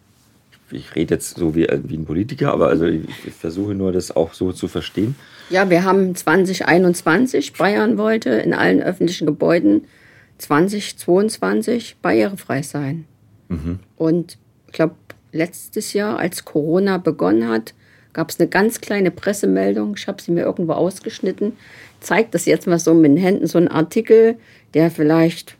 Ich 0.71 0.95
rede 0.95 1.13
jetzt 1.15 1.37
so 1.37 1.55
wie, 1.55 1.67
wie 1.83 1.97
ein 1.97 2.05
Politiker, 2.05 2.51
aber 2.51 2.67
also 2.69 2.85
ich, 2.85 3.03
ich 3.25 3.33
versuche 3.33 3.75
nur, 3.75 3.91
das 3.91 4.15
auch 4.15 4.33
so 4.33 4.51
zu 4.51 4.67
verstehen. 4.67 5.15
Ja, 5.49 5.69
wir 5.69 5.83
haben 5.83 6.15
2021, 6.15 7.53
Bayern 7.53 7.97
wollte 7.97 8.29
in 8.31 8.53
allen 8.53 8.81
öffentlichen 8.81 9.27
Gebäuden 9.27 9.83
2022 10.37 11.97
barrierefrei 12.01 12.61
sein. 12.61 13.05
Mhm. 13.49 13.79
Und 13.95 14.37
ich 14.67 14.73
glaube, 14.73 14.95
letztes 15.31 15.93
Jahr, 15.93 16.19
als 16.19 16.45
Corona 16.45 16.97
begonnen 16.97 17.47
hat, 17.47 17.73
gab 18.13 18.29
es 18.29 18.39
eine 18.39 18.49
ganz 18.49 18.81
kleine 18.81 19.11
Pressemeldung, 19.11 19.95
ich 19.95 20.07
habe 20.07 20.21
sie 20.21 20.31
mir 20.31 20.43
irgendwo 20.43 20.73
ausgeschnitten, 20.73 21.53
zeigt 21.99 22.33
das 22.33 22.45
jetzt 22.45 22.67
mal 22.67 22.79
so 22.79 22.93
mit 22.93 23.11
den 23.11 23.17
Händen, 23.17 23.47
so 23.47 23.57
ein 23.57 23.67
Artikel, 23.67 24.37
der 24.73 24.89
vielleicht 24.89 25.55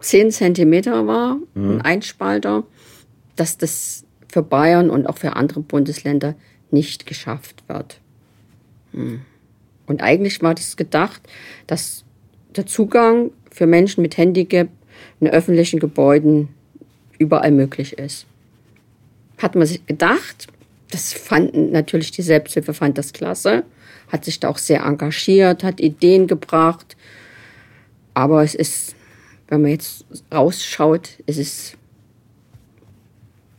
10 0.00 0.30
Zentimeter 0.30 1.06
war, 1.06 1.38
ein 1.54 1.80
Einspalter, 1.80 2.64
dass 3.36 3.56
das 3.56 4.04
für 4.28 4.42
Bayern 4.42 4.90
und 4.90 5.06
auch 5.06 5.18
für 5.18 5.36
andere 5.36 5.60
Bundesländer 5.60 6.34
nicht 6.70 7.06
geschafft 7.06 7.62
wird. 7.68 8.00
Hm. 8.92 9.22
Und 9.86 10.02
eigentlich 10.02 10.42
war 10.42 10.54
das 10.54 10.76
gedacht, 10.76 11.22
dass 11.66 12.04
der 12.56 12.66
Zugang 12.66 13.30
für 13.52 13.66
Menschen 13.66 14.02
mit 14.02 14.16
Handicap 14.16 14.68
in 15.20 15.28
öffentlichen 15.28 15.80
Gebäuden 15.80 16.48
überall 17.18 17.50
möglich 17.50 17.98
ist. 17.98 18.26
Hat 19.38 19.54
man 19.54 19.66
sich 19.66 19.84
gedacht, 19.86 20.48
das 20.90 21.12
fanden 21.12 21.70
natürlich 21.70 22.10
die 22.10 22.22
Selbsthilfe 22.22 22.74
fand 22.74 22.98
das 22.98 23.12
klasse, 23.12 23.64
hat 24.08 24.24
sich 24.24 24.40
da 24.40 24.48
auch 24.48 24.58
sehr 24.58 24.84
engagiert, 24.84 25.64
hat 25.64 25.80
Ideen 25.80 26.26
gebracht. 26.26 26.96
Aber 28.14 28.42
es 28.42 28.54
ist, 28.54 28.94
wenn 29.48 29.62
man 29.62 29.70
jetzt 29.70 30.04
rausschaut, 30.32 31.18
es 31.26 31.38
ist 31.38 31.76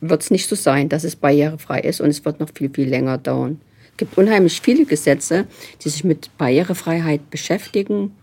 wird 0.10 0.21
es 0.21 0.32
nicht 0.32 0.49
so 0.49 0.56
sein, 0.56 0.89
dass 0.89 1.03
es 1.03 1.15
barrierefrei 1.15 1.79
ist 1.79 2.01
und 2.01 2.10
es 2.10 2.25
wird 2.25 2.39
noch 2.39 2.49
viel, 2.53 2.69
viel 2.69 2.89
länger 2.89 3.17
dauern. 3.17 3.62
Es 3.91 3.97
gibt 3.97 4.17
unheimlich 4.17 4.60
viele 4.60 4.86
Gesetze, 4.86 5.45
die 5.82 5.89
sich 5.89 6.03
mit 6.03 6.36
Barrierefreiheit 6.38 7.29
beschäftigen. 7.29 8.13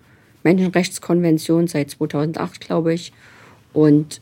Menschenrechtskonvention 0.43 1.67
seit 1.67 1.91
2008, 1.91 2.61
glaube 2.61 2.95
ich. 2.95 3.13
Und 3.73 4.21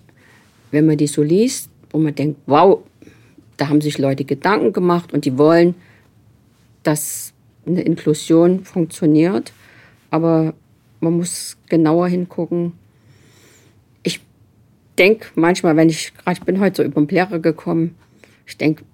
wenn 0.71 0.87
man 0.87 0.97
die 0.97 1.07
so 1.07 1.23
liest, 1.23 1.71
wo 1.91 1.99
man 1.99 2.15
denkt, 2.15 2.41
wow, 2.47 2.81
da 3.57 3.69
haben 3.69 3.81
sich 3.81 3.99
Leute 3.99 4.25
Gedanken 4.25 4.73
gemacht 4.73 5.13
und 5.13 5.25
die 5.25 5.39
wollen, 5.39 5.75
dass 6.83 7.33
eine 7.67 7.83
Inklusion 7.83 8.65
funktioniert. 8.65 9.53
Aber 10.11 10.55
man 11.01 11.17
muss 11.17 11.57
genauer 11.69 12.09
hingucken. 12.09 12.73
Ich 14.03 14.21
denke 14.97 15.27
manchmal, 15.35 15.77
wenn 15.77 15.89
ich 15.89 16.15
gerade, 16.15 16.39
ich 16.39 16.45
bin 16.45 16.61
heute 16.61 16.83
so 16.83 16.89
über 16.89 17.01
den 17.01 17.09
Lehrer 17.09 17.39
gekommen, 17.39 17.95
ich 18.47 18.57
denke, 18.57 18.85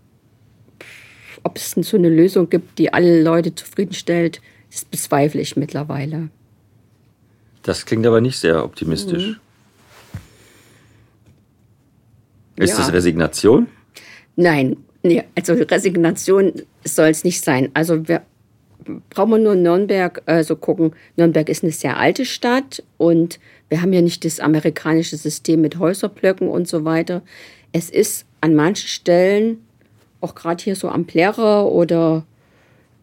ob 1.42 1.56
es 1.56 1.72
so 1.72 1.96
eine 1.96 2.08
Lösung 2.08 2.48
gibt, 2.50 2.78
die 2.78 2.92
alle 2.92 3.22
Leute 3.22 3.54
zufriedenstellt, 3.54 4.40
das 4.70 4.84
bezweifle 4.84 5.40
ich 5.40 5.56
mittlerweile. 5.56 6.30
Das 7.64 7.84
klingt 7.86 8.06
aber 8.06 8.20
nicht 8.20 8.38
sehr 8.38 8.62
optimistisch. 8.62 9.26
Mhm. 9.26 9.36
Ist 12.56 12.70
ja. 12.70 12.76
das 12.76 12.92
Resignation? 12.92 13.66
Nein, 14.36 14.76
nee, 15.02 15.24
also 15.34 15.54
Resignation 15.54 16.52
soll 16.84 17.08
es 17.08 17.24
nicht 17.24 17.42
sein. 17.42 17.70
Also 17.74 18.06
wir 18.06 18.22
brauchen 19.10 19.30
wir 19.30 19.38
nur 19.38 19.54
Nürnberg 19.54 20.22
äh, 20.26 20.44
so 20.44 20.56
gucken. 20.56 20.92
Nürnberg 21.16 21.48
ist 21.48 21.62
eine 21.62 21.72
sehr 21.72 21.98
alte 21.98 22.24
Stadt 22.24 22.82
und 22.96 23.40
wir 23.68 23.80
haben 23.80 23.92
ja 23.92 24.02
nicht 24.02 24.24
das 24.24 24.40
amerikanische 24.40 25.16
System 25.16 25.62
mit 25.62 25.78
Häuserblöcken 25.78 26.48
und 26.48 26.68
so 26.68 26.84
weiter. 26.84 27.22
Es 27.72 27.90
ist 27.90 28.26
an 28.40 28.54
manchen 28.54 28.88
Stellen, 28.88 29.64
auch 30.20 30.34
gerade 30.34 30.62
hier 30.62 30.76
so 30.76 30.88
am 30.88 31.06
Plärrer 31.06 31.66
oder 31.66 32.24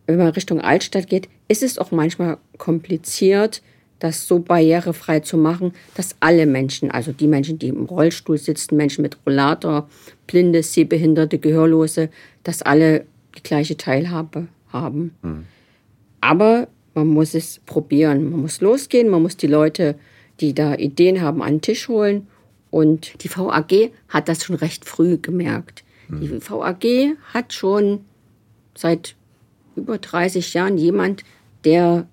wenn 0.06 0.18
man 0.18 0.30
Richtung 0.30 0.62
Altstadt 0.62 1.08
geht, 1.08 1.30
ist 1.48 1.64
es 1.64 1.78
auch 1.78 1.92
manchmal 1.92 2.38
kompliziert, 2.58 3.62
das 4.02 4.28
so 4.28 4.40
barrierefrei 4.40 5.20
zu 5.20 5.38
machen, 5.38 5.74
dass 5.96 6.16
alle 6.20 6.48
Menschen, 6.48 6.90
also 6.90 7.12
die 7.12 7.28
Menschen, 7.28 7.60
die 7.60 7.68
im 7.68 7.86
Rollstuhl 7.86 8.40
sitzen, 8.40 8.76
Menschen 8.76 9.04
mit 9.04 9.16
Rollator, 9.26 9.88
Blinde, 10.26 10.64
Sehbehinderte, 10.64 11.38
Gehörlose, 11.38 12.10
dass 12.44 12.64
alle 12.64 13.06
die 13.38 13.44
gleiche 13.44 13.78
Teilhabe 13.78 14.48
haben. 14.70 15.14
Mhm. 15.22 15.46
Aber 16.20 16.68
man 16.96 17.08
muss 17.08 17.36
es 17.36 17.62
probieren. 17.68 18.32
Man 18.32 18.42
muss 18.42 18.60
losgehen, 18.60 19.08
man 19.08 19.22
muss 19.22 19.38
die 19.38 19.48
Leute, 19.48 19.96
die 20.40 20.56
da 20.56 20.74
Ideen 20.74 21.22
haben, 21.22 21.44
an 21.44 21.56
den 21.56 21.62
Tisch 21.62 21.88
holen. 21.88 22.28
Und 22.72 23.24
die 23.24 23.30
VAG 23.30 23.92
hat 24.10 24.30
das 24.30 24.44
schon 24.44 24.56
recht 24.56 24.86
früh 24.86 25.18
gemerkt. 25.18 25.84
Mhm. 26.08 26.22
Die 26.22 26.50
VAG 26.50 27.18
hat 27.34 27.54
schon 27.54 28.00
seit 28.74 29.16
über 29.76 30.00
30 30.00 30.56
Jahren 30.56 30.80
jemand, 30.80 31.24
der 31.66 32.08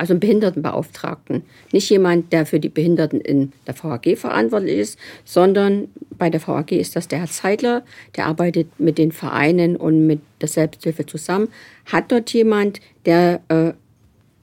also 0.00 0.14
einen 0.14 0.20
Behindertenbeauftragten. 0.20 1.42
Nicht 1.72 1.90
jemand, 1.90 2.32
der 2.32 2.46
für 2.46 2.58
die 2.58 2.70
Behinderten 2.70 3.20
in 3.20 3.52
der 3.66 3.74
VAG 3.74 4.16
verantwortlich 4.16 4.78
ist, 4.78 4.98
sondern 5.26 5.88
bei 6.16 6.30
der 6.30 6.40
VAG 6.40 6.72
ist 6.72 6.96
das 6.96 7.06
der 7.06 7.18
Herr 7.18 7.28
Zeidler, 7.28 7.84
der 8.16 8.24
arbeitet 8.24 8.80
mit 8.80 8.96
den 8.96 9.12
Vereinen 9.12 9.76
und 9.76 10.06
mit 10.06 10.20
der 10.40 10.48
Selbsthilfe 10.48 11.04
zusammen, 11.04 11.48
hat 11.84 12.10
dort 12.10 12.32
jemand, 12.32 12.80
der, 13.04 13.42
äh, 13.48 13.74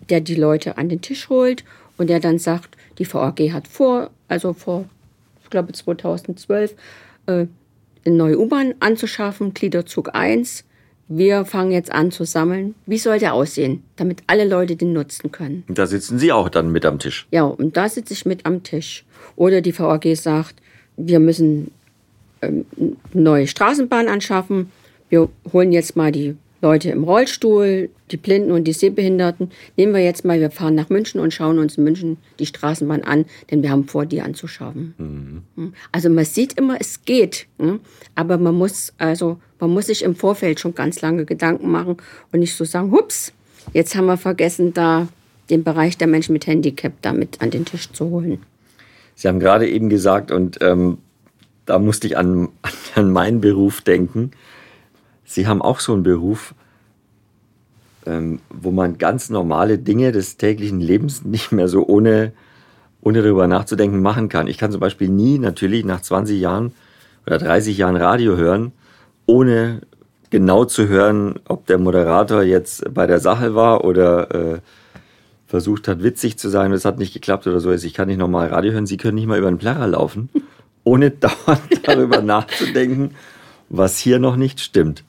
der 0.09 0.21
die 0.21 0.35
Leute 0.35 0.77
an 0.77 0.89
den 0.89 1.01
Tisch 1.01 1.27
holt 1.27 1.63
und 1.97 2.11
der 2.11 2.19
dann 2.19 2.37
sagt, 2.37 2.77
die 2.99 3.11
VAG 3.11 3.51
hat 3.51 3.67
vor, 3.67 4.11
also 4.27 4.53
vor, 4.53 4.85
ich 5.43 5.49
glaube 5.49 5.73
2012, 5.73 6.75
äh, 7.25 7.47
eine 8.05 8.15
neue 8.15 8.37
U-Bahn 8.37 8.75
anzuschaffen, 8.79 9.55
Gliederzug 9.55 10.13
1 10.13 10.65
wir 11.09 11.45
fangen 11.45 11.71
jetzt 11.71 11.91
an 11.91 12.11
zu 12.11 12.25
sammeln. 12.25 12.75
Wie 12.85 12.97
soll 12.97 13.19
der 13.19 13.33
aussehen, 13.33 13.83
damit 13.95 14.23
alle 14.27 14.47
Leute 14.47 14.75
den 14.75 14.93
nutzen 14.93 15.31
können? 15.31 15.63
Und 15.67 15.77
da 15.77 15.87
sitzen 15.87 16.19
Sie 16.19 16.31
auch 16.31 16.49
dann 16.49 16.71
mit 16.71 16.85
am 16.85 16.99
Tisch. 16.99 17.27
Ja, 17.31 17.43
und 17.43 17.77
da 17.77 17.87
sitze 17.87 18.13
ich 18.13 18.25
mit 18.25 18.45
am 18.45 18.63
Tisch. 18.63 19.05
Oder 19.35 19.61
die 19.61 19.77
VAG 19.77 20.15
sagt, 20.15 20.55
wir 20.97 21.19
müssen 21.19 21.71
ähm, 22.41 22.65
neue 23.13 23.47
Straßenbahn 23.47 24.07
anschaffen. 24.07 24.71
Wir 25.09 25.29
holen 25.53 25.71
jetzt 25.71 25.95
mal 25.95 26.11
die 26.11 26.35
Leute 26.61 26.89
im 26.89 27.03
Rollstuhl, 27.03 27.89
die 28.11 28.17
Blinden 28.17 28.51
und 28.51 28.63
die 28.63 28.73
Sehbehinderten. 28.73 29.51
Nehmen 29.75 29.93
wir 29.93 30.03
jetzt 30.03 30.25
mal, 30.25 30.39
wir 30.39 30.49
fahren 30.49 30.75
nach 30.75 30.89
München 30.89 31.19
und 31.19 31.33
schauen 31.33 31.59
uns 31.59 31.77
in 31.77 31.83
München 31.83 32.17
die 32.39 32.45
Straßenbahn 32.45 33.03
an, 33.03 33.25
denn 33.51 33.61
wir 33.61 33.69
haben 33.69 33.87
vor, 33.87 34.05
die 34.05 34.21
anzuschaffen. 34.21 34.93
Mhm. 34.97 35.43
Hm. 35.55 35.73
Also 35.91 36.09
man 36.09 36.25
sieht 36.25 36.53
immer, 36.53 36.77
es 36.79 37.05
geht, 37.05 37.47
ne? 37.57 37.79
aber 38.15 38.37
man 38.37 38.55
muss 38.55 38.93
also 38.97 39.39
man 39.59 39.71
muss 39.71 39.87
sich 39.87 40.03
im 40.03 40.15
Vorfeld 40.15 40.59
schon 40.59 40.75
ganz 40.75 41.01
lange 41.01 41.25
Gedanken 41.25 41.69
machen 41.69 41.97
und 42.31 42.39
nicht 42.39 42.55
so 42.55 42.65
sagen, 42.65 42.91
hups, 42.91 43.33
jetzt 43.73 43.95
haben 43.95 44.05
wir 44.05 44.17
vergessen, 44.17 44.73
da 44.73 45.07
den 45.49 45.63
Bereich 45.63 45.97
der 45.97 46.07
Menschen 46.07 46.33
mit 46.33 46.47
Handicap 46.47 46.93
damit 47.01 47.41
an 47.41 47.51
den 47.51 47.65
Tisch 47.65 47.91
zu 47.91 48.09
holen. 48.09 48.39
Sie 49.15 49.27
haben 49.27 49.39
gerade 49.39 49.67
eben 49.67 49.89
gesagt, 49.89 50.31
und 50.31 50.59
ähm, 50.61 50.99
da 51.65 51.79
musste 51.79 52.07
ich 52.07 52.17
an, 52.17 52.49
an 52.95 53.11
meinen 53.11 53.41
Beruf 53.41 53.81
denken, 53.81 54.31
Sie 55.27 55.45
haben 55.45 55.61
auch 55.61 55.81
so 55.81 55.93
einen 55.93 56.03
Beruf, 56.03 56.55
ähm, 58.05 58.39
wo 58.49 58.71
man 58.71 58.97
ganz 58.97 59.29
normale 59.29 59.77
Dinge 59.77 60.13
des 60.13 60.37
täglichen 60.37 60.79
Lebens 60.79 61.25
nicht 61.25 61.51
mehr 61.51 61.67
so 61.67 61.85
ohne, 61.85 62.31
ohne 63.01 63.21
darüber 63.21 63.45
nachzudenken 63.45 64.01
machen 64.01 64.29
kann. 64.29 64.47
Ich 64.47 64.57
kann 64.57 64.71
zum 64.71 64.79
Beispiel 64.79 65.09
nie 65.09 65.37
natürlich 65.37 65.83
nach 65.83 66.01
20 66.01 66.39
Jahren 66.39 66.71
oder 67.25 67.37
30 67.37 67.77
Jahren 67.77 67.97
Radio 67.97 68.37
hören, 68.37 68.71
ohne 69.25 69.81
genau 70.29 70.63
zu 70.63 70.87
hören, 70.87 71.35
ob 71.49 71.65
der 71.65 71.77
Moderator 71.77 72.41
jetzt 72.43 72.93
bei 72.93 73.05
der 73.05 73.19
Sache 73.19 73.53
war 73.53 73.83
oder 73.83 74.55
äh, 74.55 74.59
versucht 75.45 75.89
hat, 75.89 76.03
witzig 76.03 76.37
zu 76.37 76.47
sein, 76.47 76.71
es 76.71 76.85
hat 76.85 76.99
nicht 76.99 77.13
geklappt 77.13 77.47
oder 77.47 77.59
so. 77.59 77.71
Ich 77.71 77.93
kann 77.93 78.07
nicht 78.07 78.17
nochmal 78.17 78.47
Radio 78.47 78.71
hören, 78.71 78.85
Sie 78.85 78.97
können 78.97 79.15
nicht 79.15 79.27
mal 79.27 79.37
über 79.37 79.51
den 79.51 79.57
Plärrer 79.57 79.87
laufen, 79.87 80.29
ohne 80.85 81.11
dauernd 81.11 81.61
darüber 81.83 82.21
nachzudenken, 82.21 83.11
was 83.67 83.97
hier 83.97 84.19
noch 84.19 84.37
nicht 84.37 84.61
stimmt. 84.61 85.03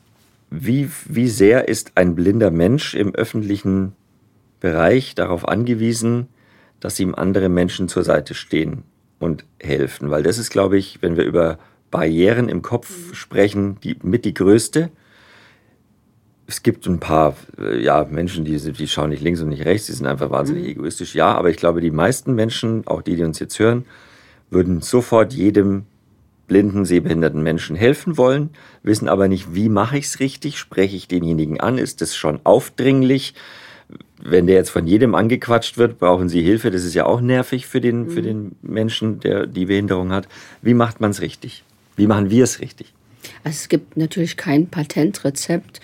Wie, 0.50 0.90
wie 1.06 1.28
sehr 1.28 1.68
ist 1.68 1.92
ein 1.94 2.14
blinder 2.14 2.50
Mensch 2.50 2.94
im 2.94 3.14
öffentlichen 3.14 3.92
Bereich 4.61 5.14
darauf 5.14 5.46
angewiesen, 5.46 6.28
dass 6.80 6.98
ihm 7.00 7.14
andere 7.14 7.48
Menschen 7.48 7.88
zur 7.88 8.04
Seite 8.04 8.34
stehen 8.34 8.84
und 9.18 9.44
helfen? 9.61 10.11
Weil 10.11 10.22
das 10.22 10.38
ist, 10.38 10.50
glaube 10.50 10.78
ich, 10.78 11.02
wenn 11.02 11.16
wir 11.16 11.24
über 11.24 11.58
Barrieren 11.90 12.48
im 12.48 12.62
Kopf 12.62 13.14
sprechen, 13.14 13.78
die 13.82 13.96
mit 14.02 14.24
die 14.24 14.34
größte. 14.34 14.90
Es 16.46 16.62
gibt 16.62 16.87
ein 16.87 16.98
paar 16.98 17.37
äh, 17.58 17.82
ja, 17.82 18.06
Menschen, 18.11 18.44
die, 18.44 18.56
die 18.56 18.88
schauen 18.88 19.11
nicht 19.11 19.22
links 19.22 19.40
und 19.40 19.48
nicht 19.48 19.64
rechts, 19.64 19.87
die 19.87 19.92
sind 19.92 20.06
einfach 20.06 20.30
wahnsinnig 20.30 20.64
mhm. 20.64 20.70
egoistisch. 20.70 21.14
Ja, 21.14 21.34
aber 21.34 21.50
ich 21.50 21.56
glaube, 21.56 21.80
die 21.80 21.90
meisten 21.90 22.34
Menschen, 22.34 22.87
auch 22.87 23.02
die, 23.02 23.16
die 23.16 23.24
uns 23.24 23.38
jetzt 23.38 23.58
hören, 23.58 23.84
würden 24.50 24.80
sofort 24.80 25.34
jedem 25.34 25.84
blinden, 26.48 26.84
sehbehinderten 26.84 27.42
Menschen 27.42 27.76
helfen 27.76 28.16
wollen, 28.16 28.50
wissen 28.82 29.08
aber 29.08 29.28
nicht, 29.28 29.54
wie 29.54 29.68
mache 29.68 29.98
ich 29.98 30.06
es 30.06 30.20
richtig, 30.20 30.58
spreche 30.58 30.96
ich 30.96 31.06
denjenigen 31.06 31.61
an, 31.61 31.78
ist 31.78 32.00
das 32.00 32.16
schon 32.16 32.40
aufdringlich? 32.44 33.34
Wenn 34.20 34.46
der 34.46 34.56
jetzt 34.56 34.70
von 34.70 34.87
jedem 34.87 35.14
angequatscht 35.14 35.78
wird, 35.78 35.98
brauchen 35.98 36.28
sie 36.28 36.42
Hilfe, 36.42 36.70
das 36.70 36.84
ist 36.84 36.94
ja 36.94 37.06
auch 37.06 37.20
nervig 37.20 37.66
für 37.66 37.80
den, 37.80 38.06
mhm. 38.06 38.11
für 38.11 38.22
den 38.22 38.56
Menschen, 38.62 39.20
der 39.20 39.46
die 39.46 39.66
Behinderung 39.66 40.11
hat. 40.11 40.26
Wie 40.61 40.74
macht 40.74 41.00
man 41.00 41.12
es 41.12 41.20
richtig? 41.20 41.62
Wie 41.96 42.06
machen 42.06 42.30
wir 42.30 42.44
es 42.44 42.61
richtig? 42.61 42.92
Also 43.44 43.56
es 43.56 43.68
gibt 43.68 43.96
natürlich 43.96 44.37
kein 44.37 44.66
Patentrezept, 44.66 45.80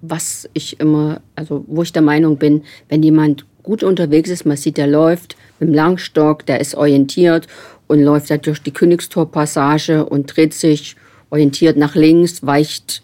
was 0.00 0.48
ich 0.52 0.80
immer, 0.80 1.20
also 1.34 1.64
wo 1.66 1.82
ich 1.82 1.92
der 1.92 2.02
Meinung 2.02 2.36
bin, 2.36 2.62
wenn 2.88 3.02
jemand 3.02 3.46
gut 3.62 3.82
unterwegs 3.82 4.30
ist, 4.30 4.44
man 4.44 4.56
sieht, 4.56 4.76
der 4.76 4.86
läuft 4.86 5.36
mit 5.60 5.68
dem 5.68 5.74
Langstock, 5.74 6.46
der 6.46 6.60
ist 6.60 6.74
orientiert 6.74 7.46
und 7.86 8.02
läuft 8.02 8.30
da 8.30 8.36
durch 8.36 8.62
die 8.62 8.72
Königstorpassage 8.72 10.04
und 10.04 10.34
dreht 10.34 10.54
sich 10.54 10.96
orientiert 11.30 11.76
nach 11.76 11.94
links, 11.94 12.44
weicht 12.46 13.02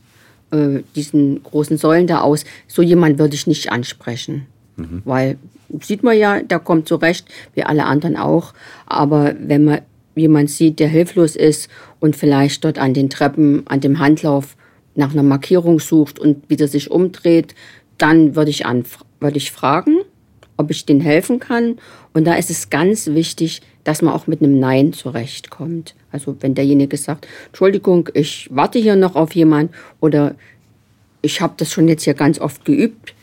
äh, 0.51 0.81
diesen 0.95 1.43
großen 1.43 1.79
Säulen 1.79 2.07
da 2.07 2.21
aus. 2.21 2.45
So 2.69 2.83
jemand 2.83 3.19
würde 3.19 3.35
ich 3.35 3.47
nicht 3.47 3.71
ansprechen. 3.73 4.47
Mhm. 4.77 5.03
Weil 5.05 5.37
sieht 5.81 6.03
man 6.03 6.17
ja, 6.17 6.43
der 6.43 6.59
kommt 6.59 6.89
zurecht, 6.89 7.27
wie 7.55 7.63
alle 7.63 7.85
anderen 7.85 8.17
auch. 8.17 8.55
Aber 8.87 9.35
wenn 9.39 9.65
man 9.65 9.81
jemand 10.15 10.51
sieht, 10.51 10.81
der 10.81 10.89
hilflos 10.89 11.37
ist 11.37 11.69
und 12.01 12.17
vielleicht 12.17 12.65
dort 12.65 12.79
an 12.79 12.95
den 12.95 13.11
Treppen, 13.11 13.63
an 13.67 13.81
dem 13.81 13.99
Handlauf 13.99 14.57
nach 14.95 15.13
einer 15.13 15.23
Markierung 15.23 15.81
sucht 15.81 16.19
und 16.19 16.49
wieder 16.51 16.69
sich 16.69 16.91
umdreht, 16.91 17.55
dann 17.99 18.35
würde 18.35 18.51
ich, 18.51 18.65
würde 19.21 19.37
ich 19.37 19.53
fragen, 19.53 19.99
ob 20.61 20.71
ich 20.71 20.87
denen 20.87 21.01
helfen 21.01 21.41
kann. 21.41 21.79
Und 22.13 22.27
da 22.27 22.35
ist 22.35 22.51
es 22.51 22.71
ganz 22.71 23.09
wichtig, 23.09 23.63
dass 23.85 24.03
man 24.03 24.15
auch 24.15 24.27
mit 24.27 24.43
einem 24.43 24.59
Nein 24.59 24.93
zurechtkommt. 24.93 25.95
Also 26.13 26.37
wenn 26.41 26.55
derjenige 26.55 26.97
sagt, 26.97 27.27
Entschuldigung, 27.47 28.09
ich 28.15 28.49
warte 28.53 28.79
hier 28.79 28.97
noch 28.97 29.17
auf 29.17 29.35
jemanden 29.35 29.73
oder 30.01 30.35
ich 31.23 31.41
habe 31.41 31.55
das 31.57 31.73
schon 31.73 31.89
jetzt 31.89 32.05
hier 32.05 32.15
ganz 32.15 32.39
oft 32.39 32.65
geübt 32.65 33.15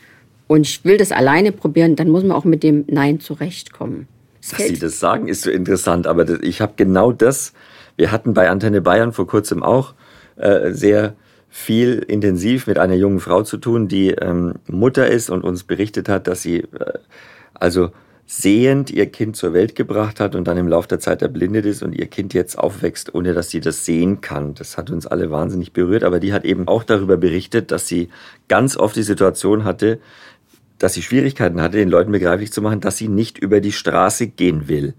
und 0.46 0.66
ich 0.66 0.84
will 0.84 0.96
das 0.96 1.12
alleine 1.12 1.52
probieren, 1.52 1.96
dann 1.96 2.08
muss 2.08 2.24
man 2.24 2.32
auch 2.32 2.44
mit 2.44 2.62
dem 2.62 2.84
Nein 2.88 3.20
zurechtkommen. 3.20 4.08
Dass 4.50 4.66
Sie 4.66 4.78
das 4.78 4.98
sagen, 4.98 5.28
ist 5.28 5.42
so 5.42 5.50
interessant, 5.50 6.06
aber 6.06 6.42
ich 6.42 6.60
habe 6.60 6.72
genau 6.76 7.12
das, 7.12 7.52
wir 7.96 8.10
hatten 8.12 8.34
bei 8.34 8.48
Antenne 8.48 8.80
Bayern 8.80 9.12
vor 9.12 9.26
kurzem 9.26 9.62
auch 9.62 9.94
äh, 10.36 10.72
sehr 10.72 11.14
viel 11.48 11.98
intensiv 12.06 12.66
mit 12.66 12.78
einer 12.78 12.94
jungen 12.94 13.20
Frau 13.20 13.42
zu 13.42 13.56
tun, 13.56 13.88
die 13.88 14.10
ähm, 14.10 14.54
Mutter 14.68 15.08
ist 15.08 15.30
und 15.30 15.44
uns 15.44 15.64
berichtet 15.64 16.08
hat, 16.08 16.26
dass 16.26 16.42
sie 16.42 16.58
äh, 16.58 16.98
also 17.54 17.90
sehend 18.30 18.90
ihr 18.90 19.06
Kind 19.06 19.36
zur 19.36 19.54
Welt 19.54 19.74
gebracht 19.74 20.20
hat 20.20 20.34
und 20.34 20.46
dann 20.46 20.58
im 20.58 20.68
Laufe 20.68 20.86
der 20.86 21.00
Zeit 21.00 21.22
erblindet 21.22 21.64
ist 21.64 21.82
und 21.82 21.94
ihr 21.94 22.06
Kind 22.06 22.34
jetzt 22.34 22.58
aufwächst, 22.58 23.14
ohne 23.14 23.32
dass 23.32 23.48
sie 23.48 23.60
das 23.60 23.86
sehen 23.86 24.20
kann. 24.20 24.54
Das 24.54 24.76
hat 24.76 24.90
uns 24.90 25.06
alle 25.06 25.30
wahnsinnig 25.30 25.72
berührt, 25.72 26.04
aber 26.04 26.20
die 26.20 26.34
hat 26.34 26.44
eben 26.44 26.68
auch 26.68 26.84
darüber 26.84 27.16
berichtet, 27.16 27.70
dass 27.70 27.88
sie 27.88 28.10
ganz 28.46 28.76
oft 28.76 28.96
die 28.96 29.02
Situation 29.02 29.64
hatte, 29.64 29.98
dass 30.78 30.92
sie 30.92 31.02
Schwierigkeiten 31.02 31.62
hatte, 31.62 31.78
den 31.78 31.88
Leuten 31.88 32.12
begreiflich 32.12 32.52
zu 32.52 32.60
machen, 32.60 32.80
dass 32.80 32.98
sie 32.98 33.08
nicht 33.08 33.38
über 33.38 33.62
die 33.62 33.72
Straße 33.72 34.26
gehen 34.26 34.68
will. 34.68 34.92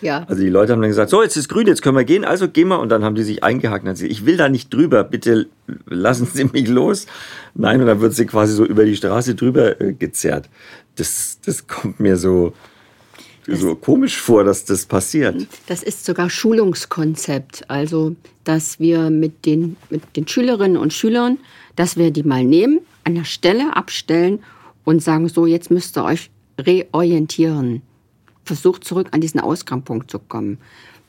Ja. 0.00 0.24
Also 0.28 0.42
die 0.42 0.48
Leute 0.48 0.72
haben 0.72 0.80
dann 0.80 0.90
gesagt, 0.90 1.10
so, 1.10 1.22
jetzt 1.22 1.36
ist 1.36 1.48
grün, 1.48 1.66
jetzt 1.66 1.82
können 1.82 1.96
wir 1.96 2.04
gehen, 2.04 2.24
also 2.24 2.48
gehen 2.48 2.68
wir. 2.68 2.80
Und 2.80 2.88
dann 2.88 3.04
haben 3.04 3.14
die 3.14 3.22
sich 3.22 3.42
eingehakt 3.42 3.84
und 3.84 3.88
haben 3.88 3.94
gesagt, 3.94 4.10
ich 4.10 4.26
will 4.26 4.36
da 4.36 4.48
nicht 4.48 4.72
drüber, 4.72 5.04
bitte 5.04 5.46
lassen 5.86 6.28
Sie 6.32 6.44
mich 6.44 6.68
los. 6.68 7.06
Nein, 7.54 7.80
und 7.80 7.86
dann 7.86 8.00
wird 8.00 8.14
sie 8.14 8.26
quasi 8.26 8.54
so 8.54 8.64
über 8.64 8.84
die 8.84 8.96
Straße 8.96 9.34
drüber 9.34 9.80
äh, 9.80 9.92
gezerrt. 9.92 10.48
Das, 10.96 11.38
das 11.44 11.66
kommt 11.66 12.00
mir 12.00 12.16
so, 12.16 12.52
so 13.46 13.74
komisch 13.74 14.20
vor, 14.20 14.44
dass 14.44 14.64
das 14.64 14.86
passiert. 14.86 15.46
Das 15.66 15.82
ist 15.82 16.04
sogar 16.04 16.30
Schulungskonzept. 16.30 17.68
Also, 17.68 18.16
dass 18.44 18.80
wir 18.80 19.10
mit 19.10 19.46
den, 19.46 19.76
mit 19.90 20.16
den 20.16 20.26
Schülerinnen 20.26 20.76
und 20.76 20.92
Schülern, 20.92 21.38
dass 21.76 21.96
wir 21.96 22.10
die 22.10 22.22
mal 22.22 22.44
nehmen, 22.44 22.80
an 23.04 23.14
der 23.14 23.24
Stelle 23.24 23.76
abstellen 23.76 24.40
und 24.84 25.02
sagen, 25.02 25.28
so, 25.28 25.46
jetzt 25.46 25.70
müsst 25.70 25.96
ihr 25.96 26.04
euch 26.04 26.30
reorientieren 26.58 27.82
versucht 28.44 28.84
zurück 28.84 29.08
an 29.12 29.20
diesen 29.20 29.40
Ausgangspunkt 29.40 30.10
zu 30.10 30.18
kommen, 30.18 30.58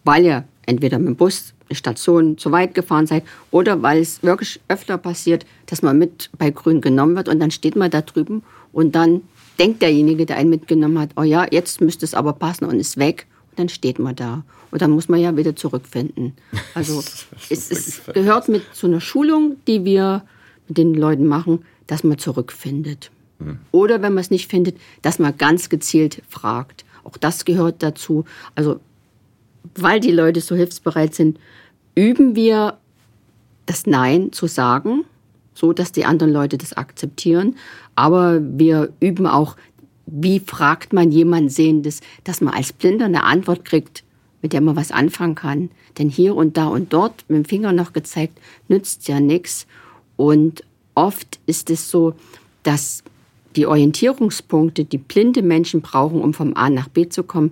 weil 0.04 0.26
ihr 0.26 0.44
entweder 0.66 1.00
mit 1.00 1.08
dem 1.08 1.16
Bus 1.16 1.54
eine 1.68 1.76
Station 1.76 2.38
zu 2.38 2.52
weit 2.52 2.74
gefahren 2.74 3.08
seid 3.08 3.24
oder 3.52 3.82
weil 3.82 4.00
es 4.00 4.22
wirklich 4.24 4.60
öfter 4.68 4.98
passiert, 4.98 5.46
dass 5.66 5.82
man 5.82 5.98
mit 5.98 6.30
bei 6.38 6.52
Grün 6.52 6.82
genommen 6.82 7.16
wird 7.16 7.30
und 7.30 7.40
dann 7.40 7.52
steht 7.52 7.76
man 7.76 7.92
da 7.92 8.02
drüben 8.02 8.44
und 8.72 8.96
dann 8.96 9.22
denkt 9.60 9.82
derjenige, 9.82 10.26
der 10.26 10.38
einen 10.38 10.50
mitgenommen 10.50 11.00
hat, 11.00 11.12
oh 11.16 11.24
ja, 11.24 11.46
jetzt 11.50 11.82
müsste 11.82 12.06
es 12.06 12.14
aber 12.14 12.34
passen 12.34 12.66
und 12.66 12.80
ist 12.80 12.98
weg 12.98 13.26
und 13.52 13.60
dann 13.60 13.70
steht 13.70 14.00
man 14.00 14.16
da. 14.16 14.44
Und 14.72 14.82
dann 14.82 14.92
muss 14.92 15.08
man 15.08 15.22
ja 15.22 15.38
wieder 15.38 15.56
zurückfinden. 15.56 16.34
Also 16.74 17.00
es, 17.50 17.72
es 17.72 18.02
gehört 18.14 18.50
mit 18.50 18.64
zu 18.74 18.88
einer 18.88 19.00
Schulung, 19.00 19.56
die 19.68 19.86
wir 19.86 20.24
mit 20.68 20.78
den 20.78 20.94
Leuten 20.94 21.26
machen, 21.26 21.64
dass 21.88 22.04
man 22.04 22.18
zurückfindet. 22.18 23.12
Hm. 23.40 23.60
Oder 23.72 24.02
wenn 24.02 24.14
man 24.14 24.22
es 24.22 24.32
nicht 24.32 24.50
findet, 24.50 24.78
dass 25.02 25.20
man 25.20 25.38
ganz 25.38 25.70
gezielt 25.70 26.22
fragt. 26.28 26.84
Auch 27.06 27.18
das 27.18 27.46
gehört 27.46 27.82
dazu. 27.82 28.26
Also, 28.56 28.82
weil 29.76 30.00
die 30.02 30.12
Leute 30.12 30.42
so 30.42 30.56
hilfsbereit 30.56 31.16
sind, 31.16 31.40
üben 31.96 32.36
wir 32.36 32.78
das 33.66 33.88
Nein 33.88 34.32
zu 34.32 34.48
sagen, 34.48 35.06
so 35.54 35.72
dass 35.72 35.92
die 35.92 36.06
anderen 36.06 36.34
Leute 36.34 36.58
das 36.58 36.74
akzeptieren. 36.74 37.56
Aber 37.96 38.42
wir 38.42 38.92
üben 39.00 39.26
auch, 39.26 39.56
wie 40.06 40.40
fragt 40.40 40.94
man 40.94 41.12
jemand 41.12 41.52
Sehendes, 41.52 42.02
dass 42.24 42.42
man 42.42 42.54
als 42.54 42.74
Blinder 42.74 43.06
eine 43.06 43.24
Antwort 43.24 43.66
kriegt, 43.66 44.04
mit 44.42 44.54
der 44.54 44.62
man 44.62 44.76
was 44.76 44.92
anfangen 44.92 45.36
kann. 45.36 45.72
Denn 45.98 46.10
hier 46.10 46.36
und 46.36 46.58
da 46.58 46.68
und 46.68 46.94
dort 46.94 47.26
mit 47.28 47.38
dem 47.38 47.46
Finger 47.46 47.72
noch 47.72 47.94
gezeigt, 47.94 48.40
nützt 48.68 49.08
ja 49.08 49.20
nichts. 49.20 49.66
Und 50.18 50.64
oft 50.94 51.40
ist 51.46 51.70
es 51.70 51.90
so, 51.90 52.14
dass 52.64 53.04
die 53.56 53.66
Orientierungspunkte, 53.66 54.86
die 54.86 54.98
blinde 54.98 55.42
Menschen 55.42 55.82
brauchen, 55.82 56.22
um 56.22 56.34
vom 56.34 56.56
A 56.56 56.70
nach 56.70 56.88
B 56.88 57.10
zu 57.10 57.24
kommen, 57.24 57.52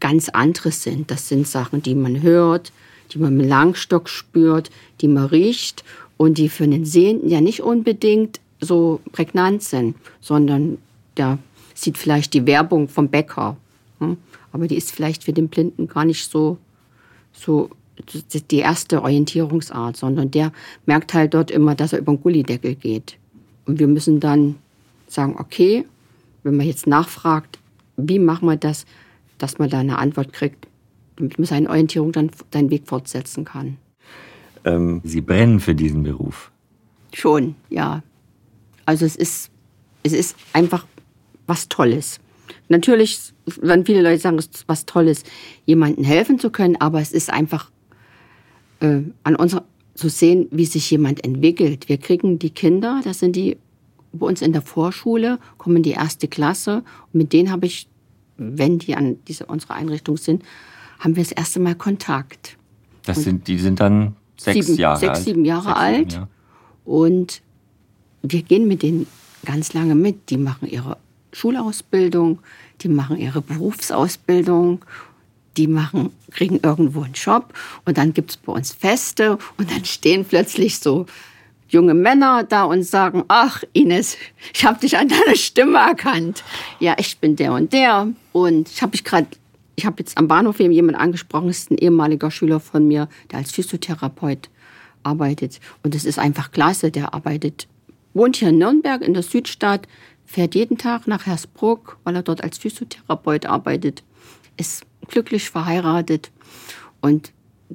ganz 0.00 0.28
andere 0.28 0.72
sind. 0.72 1.10
Das 1.10 1.28
sind 1.28 1.46
Sachen, 1.46 1.82
die 1.82 1.94
man 1.94 2.22
hört, 2.22 2.72
die 3.12 3.18
man 3.18 3.36
mit 3.36 3.48
Langstock 3.48 4.08
spürt, 4.08 4.70
die 5.00 5.08
man 5.08 5.26
riecht 5.26 5.84
und 6.16 6.38
die 6.38 6.48
für 6.48 6.64
einen 6.64 6.84
Sehenden 6.84 7.28
ja 7.28 7.40
nicht 7.40 7.62
unbedingt 7.62 8.40
so 8.60 9.00
prägnant 9.12 9.62
sind, 9.62 9.96
sondern 10.20 10.78
der 11.16 11.38
sieht 11.74 11.96
vielleicht 11.96 12.34
die 12.34 12.46
Werbung 12.46 12.88
vom 12.88 13.08
Bäcker. 13.08 13.56
Hm? 14.00 14.16
Aber 14.52 14.66
die 14.66 14.76
ist 14.76 14.92
vielleicht 14.92 15.24
für 15.24 15.32
den 15.32 15.48
Blinden 15.48 15.88
gar 15.88 16.04
nicht 16.04 16.30
so, 16.30 16.58
so 17.32 17.70
die 18.50 18.58
erste 18.58 19.02
Orientierungsart, 19.02 19.96
sondern 19.96 20.30
der 20.30 20.52
merkt 20.86 21.14
halt 21.14 21.34
dort 21.34 21.50
immer, 21.50 21.74
dass 21.74 21.92
er 21.92 22.00
über 22.00 22.12
den 22.12 22.22
Gullideckel 22.22 22.74
geht. 22.74 23.16
Und 23.66 23.78
wir 23.78 23.86
müssen 23.86 24.20
dann 24.20 24.56
sagen, 25.12 25.36
okay, 25.38 25.84
wenn 26.42 26.56
man 26.56 26.66
jetzt 26.66 26.86
nachfragt, 26.86 27.58
wie 27.96 28.18
machen 28.18 28.46
wir 28.46 28.56
das, 28.56 28.86
dass 29.38 29.58
man 29.58 29.70
da 29.70 29.78
eine 29.80 29.98
Antwort 29.98 30.32
kriegt, 30.32 30.66
damit 31.16 31.38
man 31.38 31.46
seine 31.46 31.68
Orientierung 31.68 32.12
dann 32.12 32.30
seinen 32.52 32.70
Weg 32.70 32.86
fortsetzen 32.86 33.44
kann. 33.44 33.76
Ähm, 34.64 35.00
Sie 35.04 35.20
brennen 35.20 35.60
für 35.60 35.74
diesen 35.74 36.02
Beruf? 36.02 36.50
Schon, 37.12 37.54
ja. 37.68 38.02
Also 38.86 39.04
es 39.06 39.16
ist, 39.16 39.50
es 40.02 40.12
ist 40.12 40.36
einfach 40.52 40.86
was 41.46 41.68
Tolles. 41.68 42.20
Natürlich 42.68 43.32
werden 43.60 43.84
viele 43.84 44.02
Leute 44.02 44.18
sagen, 44.18 44.38
es 44.38 44.46
ist 44.46 44.64
was 44.68 44.86
Tolles, 44.86 45.24
jemandem 45.66 46.04
helfen 46.04 46.38
zu 46.38 46.50
können, 46.50 46.76
aber 46.76 47.00
es 47.00 47.12
ist 47.12 47.30
einfach 47.30 47.70
äh, 48.80 49.00
an 49.24 49.36
unserer 49.36 49.64
zu 49.94 50.08
sehen, 50.08 50.48
wie 50.50 50.64
sich 50.64 50.90
jemand 50.90 51.24
entwickelt. 51.24 51.88
Wir 51.88 51.98
kriegen 51.98 52.38
die 52.38 52.50
Kinder, 52.50 53.00
das 53.04 53.18
sind 53.18 53.36
die 53.36 53.58
bei 54.12 54.26
uns 54.26 54.42
in 54.42 54.52
der 54.52 54.62
Vorschule, 54.62 55.38
kommen 55.58 55.82
die 55.82 55.92
erste 55.92 56.28
Klasse 56.28 56.82
und 57.12 57.14
mit 57.14 57.32
denen 57.32 57.50
habe 57.50 57.66
ich, 57.66 57.88
wenn 58.36 58.78
die 58.78 58.96
an 58.96 59.18
diese, 59.28 59.46
unsere 59.46 59.74
Einrichtung 59.74 60.16
sind, 60.16 60.42
haben 60.98 61.16
wir 61.16 61.22
das 61.22 61.32
erste 61.32 61.60
Mal 61.60 61.74
Kontakt. 61.74 62.56
Das 63.04 63.22
sind, 63.22 63.48
die 63.48 63.58
sind 63.58 63.80
dann 63.80 64.16
sechs 64.36 64.66
sieben, 64.66 64.78
Jahre 64.78 64.98
sechs, 64.98 65.18
alt. 65.18 65.24
Sieben 65.24 65.44
Jahre 65.44 65.68
sechs, 65.68 65.78
alt. 65.78 66.12
Sieben, 66.12 66.22
ja. 66.22 66.28
Und 66.84 67.42
wir 68.22 68.42
gehen 68.42 68.68
mit 68.68 68.82
denen 68.82 69.06
ganz 69.44 69.72
lange 69.72 69.94
mit. 69.94 70.30
Die 70.30 70.36
machen 70.36 70.68
ihre 70.68 70.98
Schulausbildung, 71.32 72.40
die 72.80 72.88
machen 72.88 73.16
ihre 73.16 73.40
Berufsausbildung, 73.40 74.84
die 75.56 75.66
machen, 75.66 76.10
kriegen 76.30 76.60
irgendwo 76.62 77.02
einen 77.02 77.14
Job 77.14 77.52
und 77.84 77.98
dann 77.98 78.12
gibt 78.12 78.30
es 78.30 78.36
bei 78.36 78.52
uns 78.52 78.72
Feste 78.72 79.38
und 79.56 79.70
dann 79.70 79.84
stehen 79.84 80.24
plötzlich 80.24 80.78
so 80.78 81.06
junge 81.70 81.94
Männer 81.94 82.44
da 82.44 82.64
und 82.64 82.82
sagen, 82.82 83.24
ach 83.28 83.62
Ines, 83.72 84.16
ich 84.52 84.64
habe 84.64 84.80
dich 84.80 84.96
an 84.98 85.08
deiner 85.08 85.36
Stimme 85.36 85.78
erkannt. 85.78 86.44
Ja, 86.78 86.96
ich 86.98 87.18
bin 87.18 87.36
der 87.36 87.52
und 87.52 87.72
der. 87.72 88.08
Und 88.32 88.68
ich 88.68 88.82
habe 88.82 88.92
mich 88.92 89.04
gerade, 89.04 89.28
ich 89.76 89.86
habe 89.86 89.96
jetzt 90.00 90.18
am 90.18 90.28
Bahnhof 90.28 90.60
jemand 90.60 90.98
angesprochen, 90.98 91.48
das 91.48 91.58
ist 91.58 91.70
ein 91.70 91.78
ehemaliger 91.78 92.30
Schüler 92.30 92.60
von 92.60 92.86
mir, 92.86 93.08
der 93.30 93.38
als 93.38 93.52
Physiotherapeut 93.52 94.50
arbeitet. 95.02 95.60
Und 95.82 95.94
es 95.94 96.04
ist 96.04 96.18
einfach 96.18 96.50
klasse, 96.52 96.90
der 96.90 97.14
arbeitet, 97.14 97.66
wohnt 98.12 98.36
hier 98.36 98.48
in 98.48 98.58
Nürnberg 98.58 99.02
in 99.02 99.14
der 99.14 99.22
Südstadt, 99.22 99.86
fährt 100.26 100.54
jeden 100.54 100.78
Tag 100.78 101.06
nach 101.06 101.26
Hersbruck, 101.26 101.98
weil 102.04 102.16
er 102.16 102.22
dort 102.22 102.42
als 102.42 102.58
Physiotherapeut 102.58 103.46
arbeitet, 103.46 104.02
ist 104.56 104.84
glücklich 105.08 105.50
verheiratet. 105.50 106.30
Und 107.00 107.32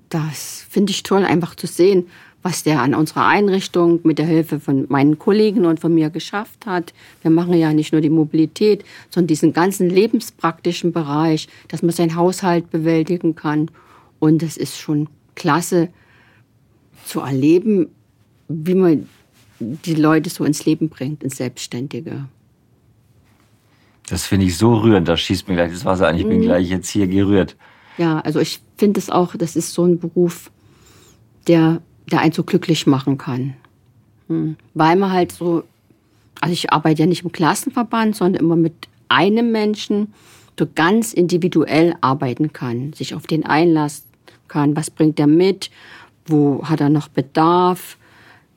das 0.10 0.65
finde 0.69 0.91
ich 0.91 1.03
toll, 1.03 1.25
einfach 1.25 1.55
zu 1.55 1.67
sehen, 1.67 2.08
was 2.45 2.62
der 2.62 2.79
an 2.84 2.93
unserer 2.93 3.25
Einrichtung 3.25 4.01
mit 4.03 4.19
der 4.19 4.27
Hilfe 4.27 4.60
von 4.60 4.86
meinen 4.88 5.17
Kollegen 5.17 5.65
und 5.65 5.79
von 5.79 5.95
mir 5.95 6.12
geschafft 6.12 6.67
hat. 6.67 6.93
Wir 7.23 7.31
machen 7.31 7.55
ja 7.55 7.73
nicht 7.73 7.91
nur 7.91 8.01
die 8.01 8.12
Mobilität, 8.12 8.86
sondern 9.10 9.29
diesen 9.29 9.51
ganzen 9.51 9.89
lebenspraktischen 9.89 10.91
Bereich, 10.91 11.47
dass 11.69 11.81
man 11.81 11.89
seinen 11.89 12.15
Haushalt 12.15 12.69
bewältigen 12.69 13.34
kann. 13.34 13.71
Und 14.19 14.43
es 14.43 14.58
ist 14.58 14.77
schon 14.77 15.10
klasse 15.34 15.89
zu 17.03 17.21
erleben, 17.21 17.88
wie 18.47 18.75
man 18.75 19.10
die 19.58 19.95
Leute 19.95 20.29
so 20.29 20.43
ins 20.43 20.65
Leben 20.67 20.89
bringt, 20.89 21.23
ins 21.23 21.38
Selbstständige. 21.38 22.25
Das 24.08 24.27
finde 24.27 24.45
ich 24.45 24.55
so 24.55 24.75
rührend, 24.75 25.08
da 25.08 25.17
schießt 25.17 25.47
mir 25.47 25.55
gleich 25.55 25.71
das 25.71 25.84
Wasser 25.84 26.10
an. 26.10 26.15
Ich 26.15 26.27
bin 26.27 26.41
mhm. 26.41 26.43
gleich 26.43 26.69
jetzt 26.69 26.89
hier 26.89 27.08
gerührt. 27.08 27.55
Ja, 27.97 28.19
also 28.19 28.39
ich 28.39 28.62
finde 28.77 28.99
es 28.99 29.10
auch, 29.10 29.36
das 29.36 29.55
ist 29.55 29.73
so 29.73 29.84
ein 29.84 29.97
Beruf, 29.97 30.51
der 31.47 31.81
der 32.11 32.21
einen 32.21 32.31
so 32.31 32.43
glücklich 32.43 32.87
machen 32.87 33.17
kann. 33.17 33.55
Hm. 34.27 34.55
Weil 34.73 34.95
man 34.95 35.11
halt 35.11 35.31
so, 35.31 35.63
also 36.41 36.53
ich 36.53 36.71
arbeite 36.71 37.03
ja 37.03 37.07
nicht 37.07 37.23
im 37.23 37.31
Klassenverband, 37.31 38.15
sondern 38.15 38.43
immer 38.43 38.55
mit 38.55 38.73
einem 39.09 39.51
Menschen 39.51 40.13
so 40.57 40.67
ganz 40.73 41.13
individuell 41.13 41.95
arbeiten 42.01 42.53
kann, 42.53 42.93
sich 42.93 43.13
auf 43.13 43.27
den 43.27 43.45
einlassen 43.45 44.05
kann, 44.47 44.75
was 44.75 44.89
bringt 44.89 45.19
er 45.19 45.27
mit, 45.27 45.69
wo 46.25 46.63
hat 46.63 46.81
er 46.81 46.89
noch 46.89 47.07
Bedarf, 47.07 47.97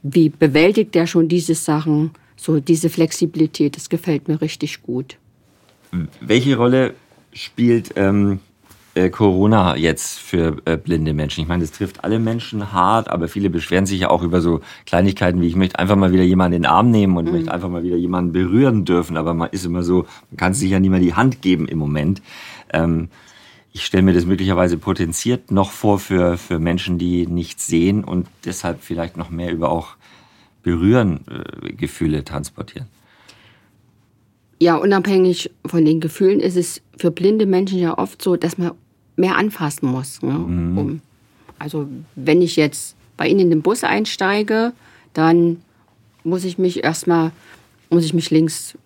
wie 0.03 0.29
bewältigt 0.29 0.95
er 0.97 1.07
schon 1.07 1.29
diese 1.29 1.55
Sachen, 1.55 2.13
so 2.37 2.61
diese 2.61 2.89
Flexibilität, 2.89 3.77
das 3.77 3.89
gefällt 3.89 4.29
mir 4.29 4.41
richtig 4.41 4.83
gut. 4.83 5.17
Welche 6.21 6.57
Rolle 6.57 6.95
spielt 7.33 7.93
ähm, 7.97 8.41
äh, 8.99 9.11
Corona 9.11 9.77
jetzt 9.77 10.19
für 10.19 10.57
äh, 10.65 10.77
blinde 10.77 11.15
Menschen? 11.15 11.43
Ich 11.43 11.49
meine, 11.49 11.63
das 11.63 11.73
trifft 11.73 12.05
alle 12.05 12.19
Menschen 12.19 12.73
hart, 12.73 13.09
aber 13.09 13.29
viele 13.29 13.49
beschweren 13.49 13.87
sich 13.87 14.01
ja 14.01 14.11
auch 14.11 14.23
über 14.23 14.41
so 14.41 14.61
Kleinigkeiten 14.87 15.41
wie 15.41 15.47
ich 15.47 15.57
möchte 15.57 15.79
einfach 15.79 15.97
mal 15.97 16.13
wieder 16.13 16.25
jemanden 16.25 16.57
in 16.57 16.63
den 16.63 16.71
Arm 16.71 16.91
nehmen 16.91 17.17
und 17.17 17.27
mhm. 17.27 17.33
möchte 17.33 17.53
einfach 17.53 17.69
mal 17.69 17.83
wieder 17.83 17.97
jemanden 17.97 18.33
berühren 18.33 18.85
dürfen, 18.85 19.17
aber 19.17 19.35
man 19.35 19.51
ist 19.51 19.65
immer 19.65 19.83
so, 19.83 20.07
man 20.31 20.37
kann 20.37 20.55
sich 20.55 20.71
ja 20.71 20.81
nicht 20.81 20.91
mehr 20.91 21.01
die 21.01 21.15
Hand 21.15 21.41
geben 21.43 21.69
im 21.69 21.79
Moment. 21.79 22.21
Ähm, 22.73 23.09
ich 23.73 23.85
stelle 23.85 24.03
mir 24.03 24.15
das 24.15 24.27
möglicherweise 24.27 24.77
potenziert 24.77 25.53
noch 25.53 25.71
vor 25.71 25.99
für, 26.01 26.37
für 26.37 26.59
Menschen, 26.59 26.99
die 26.99 27.27
nichts 27.27 27.67
sehen 27.67 28.03
und 28.03 28.27
deshalb 28.45 28.83
vielleicht 28.83 29.17
noch 29.17 29.31
mehr 29.31 29.53
über 29.53 29.71
auch 29.71 29.91
Berühren 30.63 31.21
äh, 31.29 31.73
Gefühle 31.73 32.25
transportieren. 32.25 32.89
Ja, 34.61 34.77
unabhängig 34.77 35.51
von 35.65 35.85
den 35.85 36.01
Gefühlen 36.01 36.41
ist 36.41 36.57
es 36.57 36.83
für 36.97 37.13
blinde 37.13 37.47
Menschen 37.47 37.79
ja 37.79 37.97
oft 37.97 38.21
so, 38.21 38.37
dass 38.37 38.59
man 38.59 38.73
mehr 39.19 39.37
anfassen 39.37 39.91
muss. 39.91 40.23
Ne? 40.23 40.33
Mhm. 40.33 40.79
Um, 40.79 41.01
also 41.59 41.89
wenn 42.15 42.41
ich 42.41 42.57
jetzt 42.57 42.97
bei 43.17 43.29
Ihnen 43.29 43.41
in 43.41 43.51
den 43.51 43.63
Bus 43.63 43.85
einsteige, 43.85 44.73
dann 45.13 45.63
muss 46.25 46.45
ich 46.45 46.59
mich 46.59 46.85
erstmal, 46.85 47.33
muss 47.91 48.05
ich 48.05 48.15
mich 48.15 48.31
links, 48.31 48.79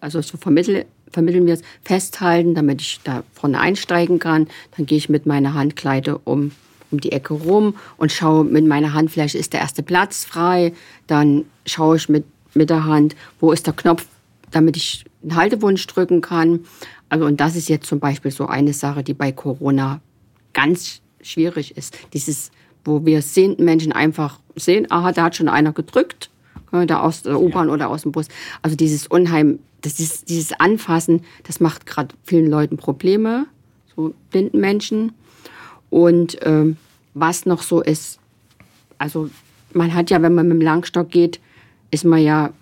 also 0.00 0.22
so 0.22 0.38
vermitteln, 0.38 0.84
vermitteln 1.10 1.46
wir 1.46 1.54
es, 1.54 1.62
festhalten, 1.82 2.54
damit 2.54 2.80
ich 2.80 3.00
da 3.04 3.22
vorne 3.32 3.60
einsteigen 3.60 4.18
kann. 4.18 4.48
Dann 4.76 4.86
gehe 4.86 4.98
ich 4.98 5.08
mit 5.08 5.26
meiner 5.26 5.54
Handkleide 5.54 6.18
um, 6.18 6.52
um 6.90 7.00
die 7.00 7.12
Ecke 7.12 7.34
rum 7.34 7.74
und 7.96 8.12
schaue 8.12 8.44
mit 8.44 8.66
meiner 8.66 8.94
Handfläche, 8.94 9.38
ist 9.38 9.52
der 9.52 9.60
erste 9.60 9.82
Platz 9.82 10.24
frei. 10.24 10.72
Dann 11.06 11.44
schaue 11.66 11.96
ich 11.96 12.08
mit, 12.08 12.24
mit 12.54 12.70
der 12.70 12.84
Hand, 12.84 13.14
wo 13.40 13.52
ist 13.52 13.66
der 13.66 13.74
Knopf, 13.74 14.06
damit 14.50 14.76
ich 14.76 15.04
einen 15.22 15.36
Haltewunsch 15.36 15.86
drücken 15.86 16.20
kann. 16.20 16.60
Also, 17.08 17.26
und 17.26 17.40
das 17.40 17.56
ist 17.56 17.68
jetzt 17.68 17.86
zum 17.86 18.00
Beispiel 18.00 18.30
so 18.30 18.46
eine 18.46 18.72
Sache, 18.72 19.02
die 19.02 19.14
bei 19.14 19.32
Corona 19.32 20.00
ganz 20.52 21.00
schwierig 21.20 21.76
ist. 21.76 21.96
Dieses, 22.12 22.50
wo 22.84 23.04
wir 23.04 23.22
sehenden 23.22 23.64
Menschen 23.64 23.92
einfach 23.92 24.40
sehen, 24.56 24.86
aha, 24.90 25.12
da 25.12 25.24
hat 25.24 25.36
schon 25.36 25.48
einer 25.48 25.72
gedrückt, 25.72 26.30
da 26.72 27.00
aus 27.00 27.22
der 27.22 27.40
U-Bahn 27.40 27.68
ja. 27.68 27.74
oder 27.74 27.88
aus 27.88 28.02
dem 28.02 28.12
Bus. 28.12 28.28
Also 28.62 28.76
dieses 28.76 29.06
Unheim, 29.06 29.58
das 29.82 30.00
ist, 30.00 30.28
dieses 30.28 30.52
Anfassen, 30.52 31.22
das 31.44 31.60
macht 31.60 31.86
gerade 31.86 32.14
vielen 32.24 32.50
Leuten 32.50 32.76
Probleme, 32.76 33.46
so 33.94 34.14
blinden 34.30 34.60
Menschen. 34.60 35.12
Und 35.90 36.38
ähm, 36.42 36.76
was 37.14 37.46
noch 37.46 37.62
so 37.62 37.80
ist, 37.80 38.18
also 38.98 39.30
man 39.72 39.94
hat 39.94 40.10
ja, 40.10 40.20
wenn 40.22 40.34
man 40.34 40.48
mit 40.48 40.58
dem 40.58 40.62
Langstock 40.62 41.10
geht, 41.10 41.40
ist 41.90 42.04
man 42.04 42.20
ja 42.20 42.52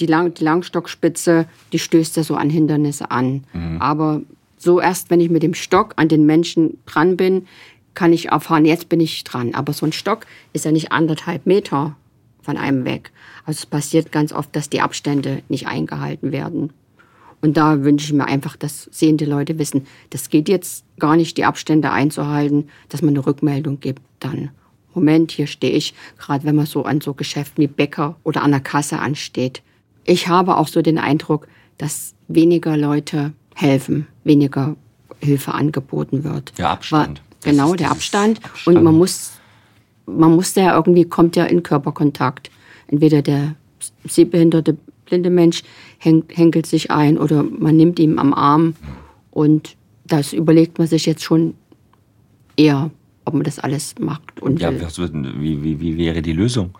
die, 0.00 0.06
Lang 0.06 0.34
die 0.34 0.44
Langstockspitze, 0.44 1.46
die 1.72 1.78
stößt 1.78 2.16
ja 2.16 2.24
so 2.24 2.34
an 2.34 2.50
Hindernisse 2.50 3.10
an. 3.10 3.44
Mhm. 3.52 3.80
Aber 3.80 4.22
so 4.58 4.80
erst, 4.80 5.10
wenn 5.10 5.20
ich 5.20 5.30
mit 5.30 5.42
dem 5.42 5.54
Stock 5.54 5.94
an 5.96 6.08
den 6.08 6.24
Menschen 6.24 6.78
dran 6.86 7.16
bin, 7.16 7.46
kann 7.94 8.12
ich 8.12 8.28
erfahren, 8.28 8.64
jetzt 8.64 8.88
bin 8.88 9.00
ich 9.00 9.24
dran. 9.24 9.54
Aber 9.54 9.72
so 9.72 9.84
ein 9.84 9.92
Stock 9.92 10.26
ist 10.52 10.64
ja 10.64 10.72
nicht 10.72 10.92
anderthalb 10.92 11.46
Meter 11.46 11.96
von 12.40 12.56
einem 12.56 12.84
weg. 12.84 13.12
Also 13.44 13.58
es 13.58 13.66
passiert 13.66 14.12
ganz 14.12 14.32
oft, 14.32 14.54
dass 14.56 14.70
die 14.70 14.80
Abstände 14.80 15.42
nicht 15.48 15.66
eingehalten 15.66 16.32
werden. 16.32 16.72
Und 17.40 17.56
da 17.56 17.82
wünsche 17.82 18.06
ich 18.06 18.12
mir 18.12 18.26
einfach, 18.26 18.56
dass 18.56 18.88
sehende 18.92 19.24
Leute 19.24 19.58
wissen, 19.58 19.86
das 20.10 20.30
geht 20.30 20.48
jetzt 20.48 20.84
gar 20.98 21.16
nicht, 21.16 21.36
die 21.36 21.44
Abstände 21.44 21.90
einzuhalten, 21.90 22.68
dass 22.88 23.02
man 23.02 23.10
eine 23.10 23.26
Rückmeldung 23.26 23.80
gibt 23.80 24.00
dann. 24.20 24.50
Moment, 24.94 25.32
hier 25.32 25.46
stehe 25.46 25.72
ich, 25.72 25.94
gerade 26.18 26.44
wenn 26.44 26.54
man 26.54 26.66
so 26.66 26.84
an 26.84 27.00
so 27.00 27.14
Geschäften 27.14 27.62
wie 27.62 27.68
Bäcker 27.68 28.16
oder 28.22 28.42
an 28.42 28.52
der 28.52 28.60
Kasse 28.60 28.98
ansteht 28.98 29.62
ich 30.04 30.28
habe 30.28 30.56
auch 30.56 30.68
so 30.68 30.82
den 30.82 30.98
Eindruck, 30.98 31.46
dass 31.78 32.14
weniger 32.28 32.76
Leute 32.76 33.32
helfen, 33.54 34.06
weniger 34.24 34.76
Hilfe 35.20 35.54
angeboten 35.54 36.24
wird. 36.24 36.56
Der 36.58 36.70
Abstand. 36.70 37.20
War, 37.20 37.52
genau, 37.52 37.74
der 37.74 37.90
Abstand. 37.90 38.44
Abstand. 38.44 38.76
Und 38.76 38.82
man 38.82 38.96
muss, 38.96 39.32
man 40.06 40.34
muss 40.34 40.54
ja 40.54 40.74
irgendwie, 40.74 41.04
kommt 41.04 41.36
ja 41.36 41.44
in 41.44 41.62
Körperkontakt. 41.62 42.50
Entweder 42.88 43.22
der 43.22 43.54
sehbehinderte 44.04 44.76
blinde 45.06 45.30
Mensch 45.30 45.62
henkelt 45.98 46.66
sich 46.66 46.90
ein 46.90 47.18
oder 47.18 47.42
man 47.42 47.76
nimmt 47.76 47.98
ihn 47.98 48.18
am 48.18 48.34
Arm. 48.34 48.74
Und 49.30 49.76
das 50.06 50.32
überlegt 50.32 50.78
man 50.78 50.86
sich 50.86 51.06
jetzt 51.06 51.22
schon 51.22 51.54
eher, 52.56 52.90
ob 53.24 53.34
man 53.34 53.44
das 53.44 53.58
alles 53.58 53.94
macht. 53.98 54.40
Und 54.42 54.60
ja, 54.60 54.72
wie, 54.72 55.62
wie, 55.62 55.80
wie 55.80 55.96
wäre 55.96 56.22
die 56.22 56.32
Lösung? 56.32 56.70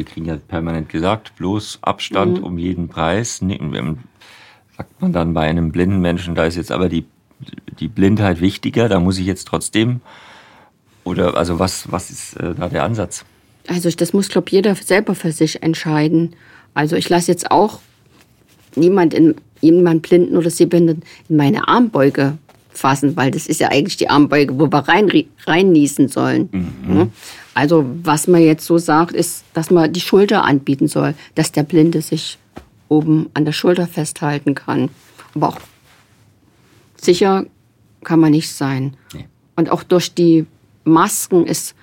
Wir 0.00 0.06
kriegen 0.06 0.24
ja 0.24 0.36
permanent 0.36 0.88
gesagt, 0.88 1.36
bloß 1.36 1.80
Abstand 1.82 2.38
mhm. 2.38 2.44
um 2.44 2.56
jeden 2.56 2.88
Preis. 2.88 3.42
Sagt 4.76 5.02
man 5.02 5.12
dann 5.12 5.34
bei 5.34 5.42
einem 5.42 5.72
blinden 5.72 6.00
Menschen, 6.00 6.34
da 6.34 6.46
ist 6.46 6.56
jetzt 6.56 6.72
aber 6.72 6.88
die, 6.88 7.04
die 7.78 7.88
Blindheit 7.88 8.40
wichtiger, 8.40 8.88
da 8.88 8.98
muss 8.98 9.18
ich 9.18 9.26
jetzt 9.26 9.46
trotzdem. 9.46 10.00
Oder 11.04 11.36
also 11.36 11.58
was, 11.58 11.92
was 11.92 12.10
ist 12.10 12.34
äh, 12.38 12.54
da 12.54 12.70
der 12.70 12.84
Ansatz? 12.84 13.26
Also 13.68 13.90
das 13.90 14.14
muss, 14.14 14.30
glaube 14.30 14.48
ich, 14.48 14.52
jeder 14.52 14.74
selber 14.74 15.14
für 15.14 15.32
sich 15.32 15.62
entscheiden. 15.62 16.34
Also 16.72 16.96
ich 16.96 17.10
lasse 17.10 17.30
jetzt 17.30 17.50
auch 17.50 17.80
niemand 18.74 19.12
in 19.12 19.34
jemand 19.60 20.00
Blinden 20.00 20.38
oder 20.38 20.48
Sehbehinderten 20.48 21.02
in 21.28 21.36
meine 21.36 21.68
Armbeuge 21.68 22.38
fassen, 22.70 23.16
weil 23.16 23.30
das 23.30 23.46
ist 23.46 23.60
ja 23.60 23.68
eigentlich 23.68 23.98
die 23.98 24.08
Armbeuge, 24.08 24.58
wo 24.58 24.66
wir 24.72 24.88
rein, 24.88 25.10
rein 25.46 25.72
niesen 25.72 26.08
sollen. 26.08 26.48
Mhm. 26.52 27.12
Also 27.54 27.84
was 28.02 28.26
man 28.28 28.42
jetzt 28.42 28.64
so 28.64 28.78
sagt, 28.78 29.12
ist, 29.12 29.44
dass 29.54 29.70
man 29.70 29.92
die 29.92 30.00
Schulter 30.00 30.44
anbieten 30.44 30.88
soll, 30.88 31.14
dass 31.34 31.52
der 31.52 31.62
Blinde 31.62 32.00
sich 32.00 32.38
oben 32.88 33.30
an 33.34 33.44
der 33.44 33.52
Schulter 33.52 33.86
festhalten 33.86 34.54
kann. 34.54 34.88
Aber 35.34 35.48
auch 35.48 35.58
sicher 36.96 37.46
kann 38.04 38.20
man 38.20 38.32
nicht 38.32 38.52
sein. 38.52 38.96
Nee. 39.14 39.26
Und 39.56 39.70
auch 39.70 39.82
durch 39.82 40.14
die 40.14 40.46
Masken 40.84 41.46
ist, 41.46 41.74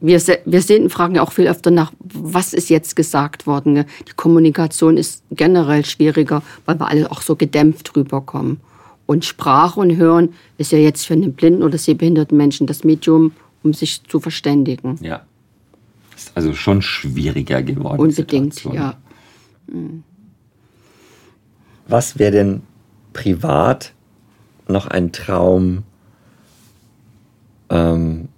wir, 0.00 0.20
wir 0.44 0.62
sehen, 0.62 0.90
fragen 0.90 1.14
ja 1.14 1.22
auch 1.22 1.32
viel 1.32 1.48
öfter 1.48 1.70
nach, 1.70 1.92
was 2.00 2.52
ist 2.52 2.68
jetzt 2.68 2.96
gesagt 2.96 3.46
worden. 3.46 3.84
Die 4.08 4.12
Kommunikation 4.16 4.96
ist 4.96 5.22
generell 5.30 5.84
schwieriger, 5.84 6.42
weil 6.66 6.78
wir 6.78 6.88
alle 6.88 7.10
auch 7.10 7.22
so 7.22 7.36
gedämpft 7.36 7.94
rüberkommen. 7.96 8.60
Und 9.06 9.24
Sprache 9.24 9.80
und 9.80 9.96
Hören 9.96 10.34
ist 10.58 10.72
ja 10.72 10.78
jetzt 10.78 11.06
für 11.06 11.14
einen 11.14 11.34
blinden 11.34 11.62
oder 11.62 11.78
sehbehinderten 11.78 12.36
Menschen 12.36 12.66
das 12.66 12.84
Medium, 12.84 13.32
um 13.64 13.72
sich 13.72 14.04
zu 14.04 14.20
verständigen. 14.20 14.98
Ja. 15.00 15.26
Ist 16.16 16.36
also 16.36 16.54
schon 16.54 16.82
schwieriger 16.82 17.62
geworden. 17.62 18.00
Unbedingt, 18.00 18.54
Situation. 18.54 18.74
ja. 18.74 18.96
Mhm. 19.66 20.04
Was 21.88 22.18
wäre 22.18 22.30
denn 22.30 22.62
privat 23.12 23.92
noch 24.68 24.86
ein 24.86 25.12
Traum, 25.12 25.82
ähm, 27.70 28.28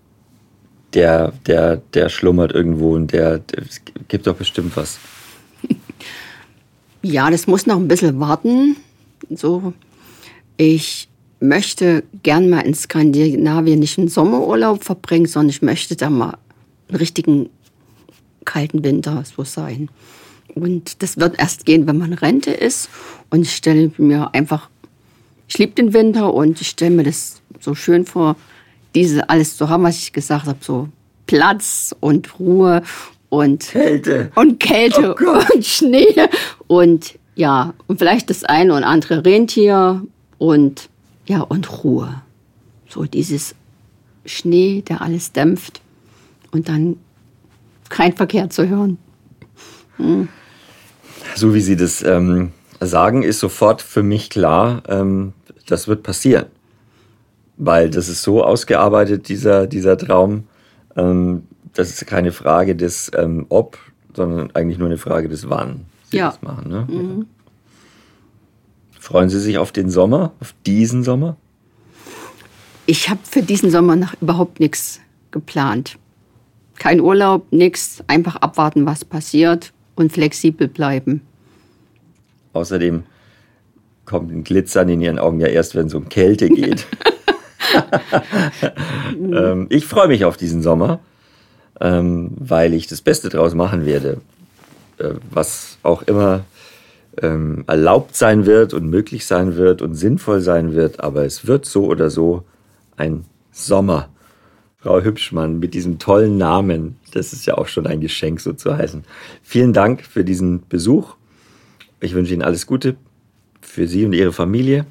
der, 0.95 1.33
der, 1.47 1.77
der 1.77 2.09
schlummert 2.09 2.53
irgendwo 2.53 2.95
und 2.95 3.13
der, 3.13 3.39
der 3.39 3.63
es 3.63 3.83
gibt 4.09 4.27
doch 4.27 4.37
bestimmt 4.37 4.77
was. 4.77 4.99
Ja, 7.03 7.31
das 7.31 7.47
muss 7.47 7.67
noch 7.67 7.77
ein 7.77 7.87
bisschen 7.87 8.19
warten. 8.19 8.75
So 9.31 9.73
ich 10.57 11.09
möchte 11.41 12.03
gern 12.23 12.49
mal 12.49 12.61
in 12.61 12.75
Skandinavien 12.75 13.79
nicht 13.79 13.99
einen 13.99 14.09
Sommerurlaub 14.09 14.85
verbringen, 14.85 15.27
sondern 15.27 15.51
ich 15.51 15.63
möchte 15.63 15.97
da 15.97 16.11
mal 16.11 16.39
einen 16.89 16.99
richtigen 16.99 17.51
kalten 18.45 18.83
Winter 18.85 19.23
so 19.25 19.45
sein. 19.45 19.89
Und 20.55 21.03
das 21.03 21.19
wird 21.19 21.39
erst 21.39 21.67
gehen, 21.67 21.87
wenn 21.87 21.99
man 21.99 22.15
Rente 22.15 22.51
ist. 22.51 22.89
Und 23.31 23.43
ich 23.43 23.55
stelle 23.55 23.93
mir 23.99 24.35
einfach, 24.35 24.71
ich 25.49 25.59
liebe 25.59 25.73
den 25.73 25.93
Winter 25.93 26.33
und 26.33 26.61
ich 26.61 26.69
stelle 26.69 26.95
mir 26.95 27.03
das 27.03 27.43
so 27.61 27.75
schön 27.75 28.07
vor, 28.07 28.37
diese 28.95 29.29
alles 29.29 29.57
zu 29.57 29.69
haben, 29.69 29.85
was 29.85 29.99
ich 29.99 30.13
gesagt 30.13 30.47
habe, 30.47 30.59
so 30.61 30.89
Platz 31.27 31.95
und 32.01 32.39
Ruhe 32.39 32.83
und 33.29 33.67
Kälte 33.67 34.31
und 34.37 34.61
Kälte 34.61 35.15
oh 35.21 35.55
und 35.55 35.65
Schnee 35.67 36.15
und 36.69 37.19
ja 37.35 37.75
und 37.89 37.99
vielleicht 37.99 38.31
das 38.31 38.45
eine 38.45 38.75
und 38.75 38.85
andere 38.85 39.25
Rentier 39.25 40.03
und 40.39 40.89
ja, 41.27 41.41
und 41.41 41.85
Ruhe. 41.85 42.23
So 42.89 43.05
dieses 43.05 43.55
Schnee, 44.25 44.83
der 44.83 45.03
alles 45.03 45.33
dämpft 45.33 45.81
und 46.53 46.69
dann 46.69 46.97
kein 47.89 48.13
Verkehr 48.13 48.51
zu 48.51 48.69
hören. 48.69 48.99
Hm. 49.97 50.29
So 51.35 51.55
wie 51.55 51.61
Sie 51.61 51.77
das 51.77 52.03
ähm, 52.03 52.53
sagen, 52.81 53.23
ist 53.23 53.41
sofort 53.41 53.83
für 53.83 54.03
mich 54.03 54.31
klar, 54.31 54.83
ähm, 54.89 55.33
das 55.67 55.89
wird 55.89 56.03
passieren. 56.03 56.47
Weil 57.57 57.91
das 57.91 58.09
ist 58.09 58.23
so 58.23 58.45
ausgearbeitet, 58.45 59.29
dieser, 59.29 59.67
dieser 59.67 59.97
Traum. 59.97 60.45
Ähm, 60.97 61.45
das 61.75 61.91
ist 61.91 62.07
keine 62.07 62.33
Frage 62.33 62.77
des 62.77 63.11
ähm, 63.17 63.47
Ob, 63.49 63.79
sondern 64.15 64.51
eigentlich 64.55 64.79
nur 64.79 64.89
eine 64.89 64.99
Frage 64.99 65.29
des 65.29 65.49
Wann 65.49 65.87
Sie 66.11 66.19
ja. 66.19 66.29
das 66.29 66.43
machen. 66.43 66.69
Ne? 66.69 66.87
Mhm 66.89 67.27
Freuen 69.07 69.29
Sie 69.29 69.39
sich 69.39 69.57
auf 69.57 69.71
den 69.71 69.89
Sommer, 69.89 70.33
auf 70.41 70.53
diesen 70.67 71.05
Sommer? 71.05 71.37
Ich 72.87 73.09
habe 73.09 73.21
für 73.23 73.41
diesen 73.41 73.71
Sommer 73.71 73.95
noch 73.95 74.15
überhaupt 74.21 74.59
nichts 74.59 75.01
geplant. 75.31 75.97
Kein 76.75 77.01
Urlaub, 77.01 77.47
nichts. 77.53 78.03
Einfach 78.09 78.35
abwarten, 78.35 78.85
was 78.85 79.05
passiert 79.05 79.73
und 79.95 80.13
flexibel 80.13 80.67
bleiben. 80.67 81.21
Außerdem 82.53 83.05
kommt 84.07 84.33
ein 84.33 84.43
Glitzern 84.43 84.89
in 84.89 85.01
Ihren 85.01 85.21
Augen 85.21 85.39
ja 85.39 85.47
erst, 85.47 85.77
wenn 85.77 85.87
es 85.87 85.95
um 85.95 86.09
Kälte 86.09 86.49
geht. 86.49 86.89
ähm, 89.21 89.69
ich 89.71 89.87
freue 89.87 90.09
mich 90.09 90.25
auf 90.25 90.37
diesen 90.37 90.63
Sommer, 90.63 90.99
ähm, 91.81 92.33
weil 92.41 92.75
ich 92.75 92.89
das 92.89 93.03
Beste 93.03 93.29
draus 93.29 93.55
machen 93.55 93.87
werde. 93.87 94.21
Äh, 94.99 95.11
was 95.31 95.79
auch 95.85 96.03
immer 96.03 96.45
ähm, 97.23 97.65
erlaubt 97.67 98.17
sein 98.17 98.47
wird 98.47 98.75
und 98.75 98.89
möglich 98.89 99.27
sein 99.27 99.57
wird 99.57 99.83
und 99.83 99.95
sinnvoll 99.95 100.41
sein 100.41 100.75
wird. 100.75 101.01
Aber 101.01 101.25
es 101.25 101.47
wird 101.47 101.65
so 101.67 101.87
oder 101.87 102.11
so 102.11 102.45
ein 102.97 103.25
Sommer. 103.53 104.09
Frau 104.79 105.01
Hübschmann 105.01 105.59
mit 105.59 105.75
diesem 105.75 105.99
tollen 105.99 106.39
Namen. 106.39 106.97
Das 107.13 107.33
ist 107.33 107.47
ja 107.47 107.59
auch 107.59 107.67
schon 107.67 107.87
ein 107.87 108.01
Geschenk, 108.01 108.41
so 108.41 108.53
zu 108.53 108.77
heißen. 108.77 109.05
Vielen 109.43 109.73
Dank 109.73 110.03
für 110.03 110.25
diesen 110.25 110.63
Besuch. 110.69 111.17
Ich 112.01 112.15
wünsche 112.15 112.35
Ihnen 112.35 112.43
alles 112.43 112.67
Gute 112.67 112.97
für 113.61 113.89
Sie 113.89 114.05
und 114.05 114.13
Ihre 114.13 114.33
Familie 114.33 114.87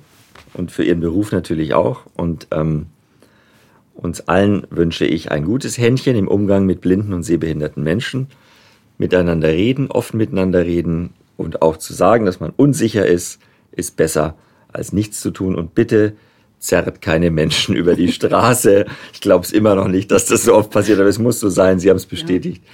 und 0.54 0.72
für 0.72 0.84
Ihren 0.84 1.00
Beruf 1.00 1.32
natürlich 1.32 1.74
auch. 1.74 2.02
Und 2.16 2.48
ähm, 2.52 2.88
uns 3.94 4.22
allen 4.28 4.68
wünsche 4.70 5.06
ich 5.06 5.32
ein 5.32 5.46
gutes 5.46 5.78
Händchen 5.78 6.18
im 6.18 6.28
Umgang 6.28 6.66
mit 6.66 6.82
blinden 6.82 7.14
und 7.14 7.24
sehbehinderten 7.24 7.84
Menschen. 7.84 8.28
Miteinander 8.98 9.50
reden, 9.50 9.92
offen 9.92 10.18
miteinander 10.18 10.66
reden 10.66 11.14
und 11.38 11.62
auch 11.62 11.78
zu 11.78 11.94
sagen, 11.94 12.26
dass 12.26 12.40
man 12.40 12.52
unsicher 12.56 13.06
ist, 13.06 13.40
ist 13.72 13.96
besser 13.96 14.36
als 14.72 14.94
nichts 14.94 15.22
zu 15.22 15.32
tun. 15.32 15.56
Und 15.56 15.76
bitte 15.76 16.14
zerrt 16.60 17.02
keine 17.02 17.32
Menschen 17.32 17.76
über 17.76 17.96
die 17.96 18.12
Straße. 18.12 18.86
Ich 19.14 19.22
glaube 19.22 19.46
es 19.46 19.52
immer 19.52 19.76
noch 19.76 19.88
nicht, 19.88 20.12
dass 20.12 20.26
das 20.26 20.44
so 20.44 20.54
oft 20.54 20.72
passiert, 20.72 21.00
aber 21.00 21.10
es 21.10 21.20
muss 21.20 21.40
so 21.40 21.50
sein. 21.50 21.80
Sie 21.80 21.90
haben 21.90 21.98
es 21.98 22.06
bestätigt. 22.06 22.64
Ja. 22.64 22.72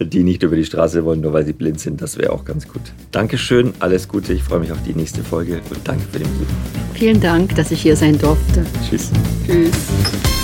Die 0.00 0.24
nicht 0.24 0.42
über 0.42 0.56
die 0.56 0.64
Straße 0.64 1.04
wollen, 1.04 1.20
nur 1.20 1.32
weil 1.32 1.46
sie 1.46 1.52
blind 1.52 1.78
sind, 1.78 2.02
das 2.02 2.18
wäre 2.18 2.32
auch 2.32 2.44
ganz 2.44 2.66
gut. 2.66 2.82
Dankeschön, 3.12 3.74
alles 3.78 4.08
Gute. 4.08 4.32
Ich 4.32 4.42
freue 4.42 4.58
mich 4.58 4.72
auf 4.72 4.82
die 4.84 4.92
nächste 4.92 5.22
Folge 5.22 5.60
und 5.70 5.86
danke 5.86 6.02
für 6.10 6.18
den 6.18 6.28
Besuch. 6.32 6.52
Vielen 6.94 7.20
Dank, 7.20 7.54
dass 7.54 7.70
ich 7.70 7.80
hier 7.80 7.94
sein 7.94 8.18
durfte. 8.18 8.66
Tschüss. 8.88 9.12
Tschüss. 9.46 10.43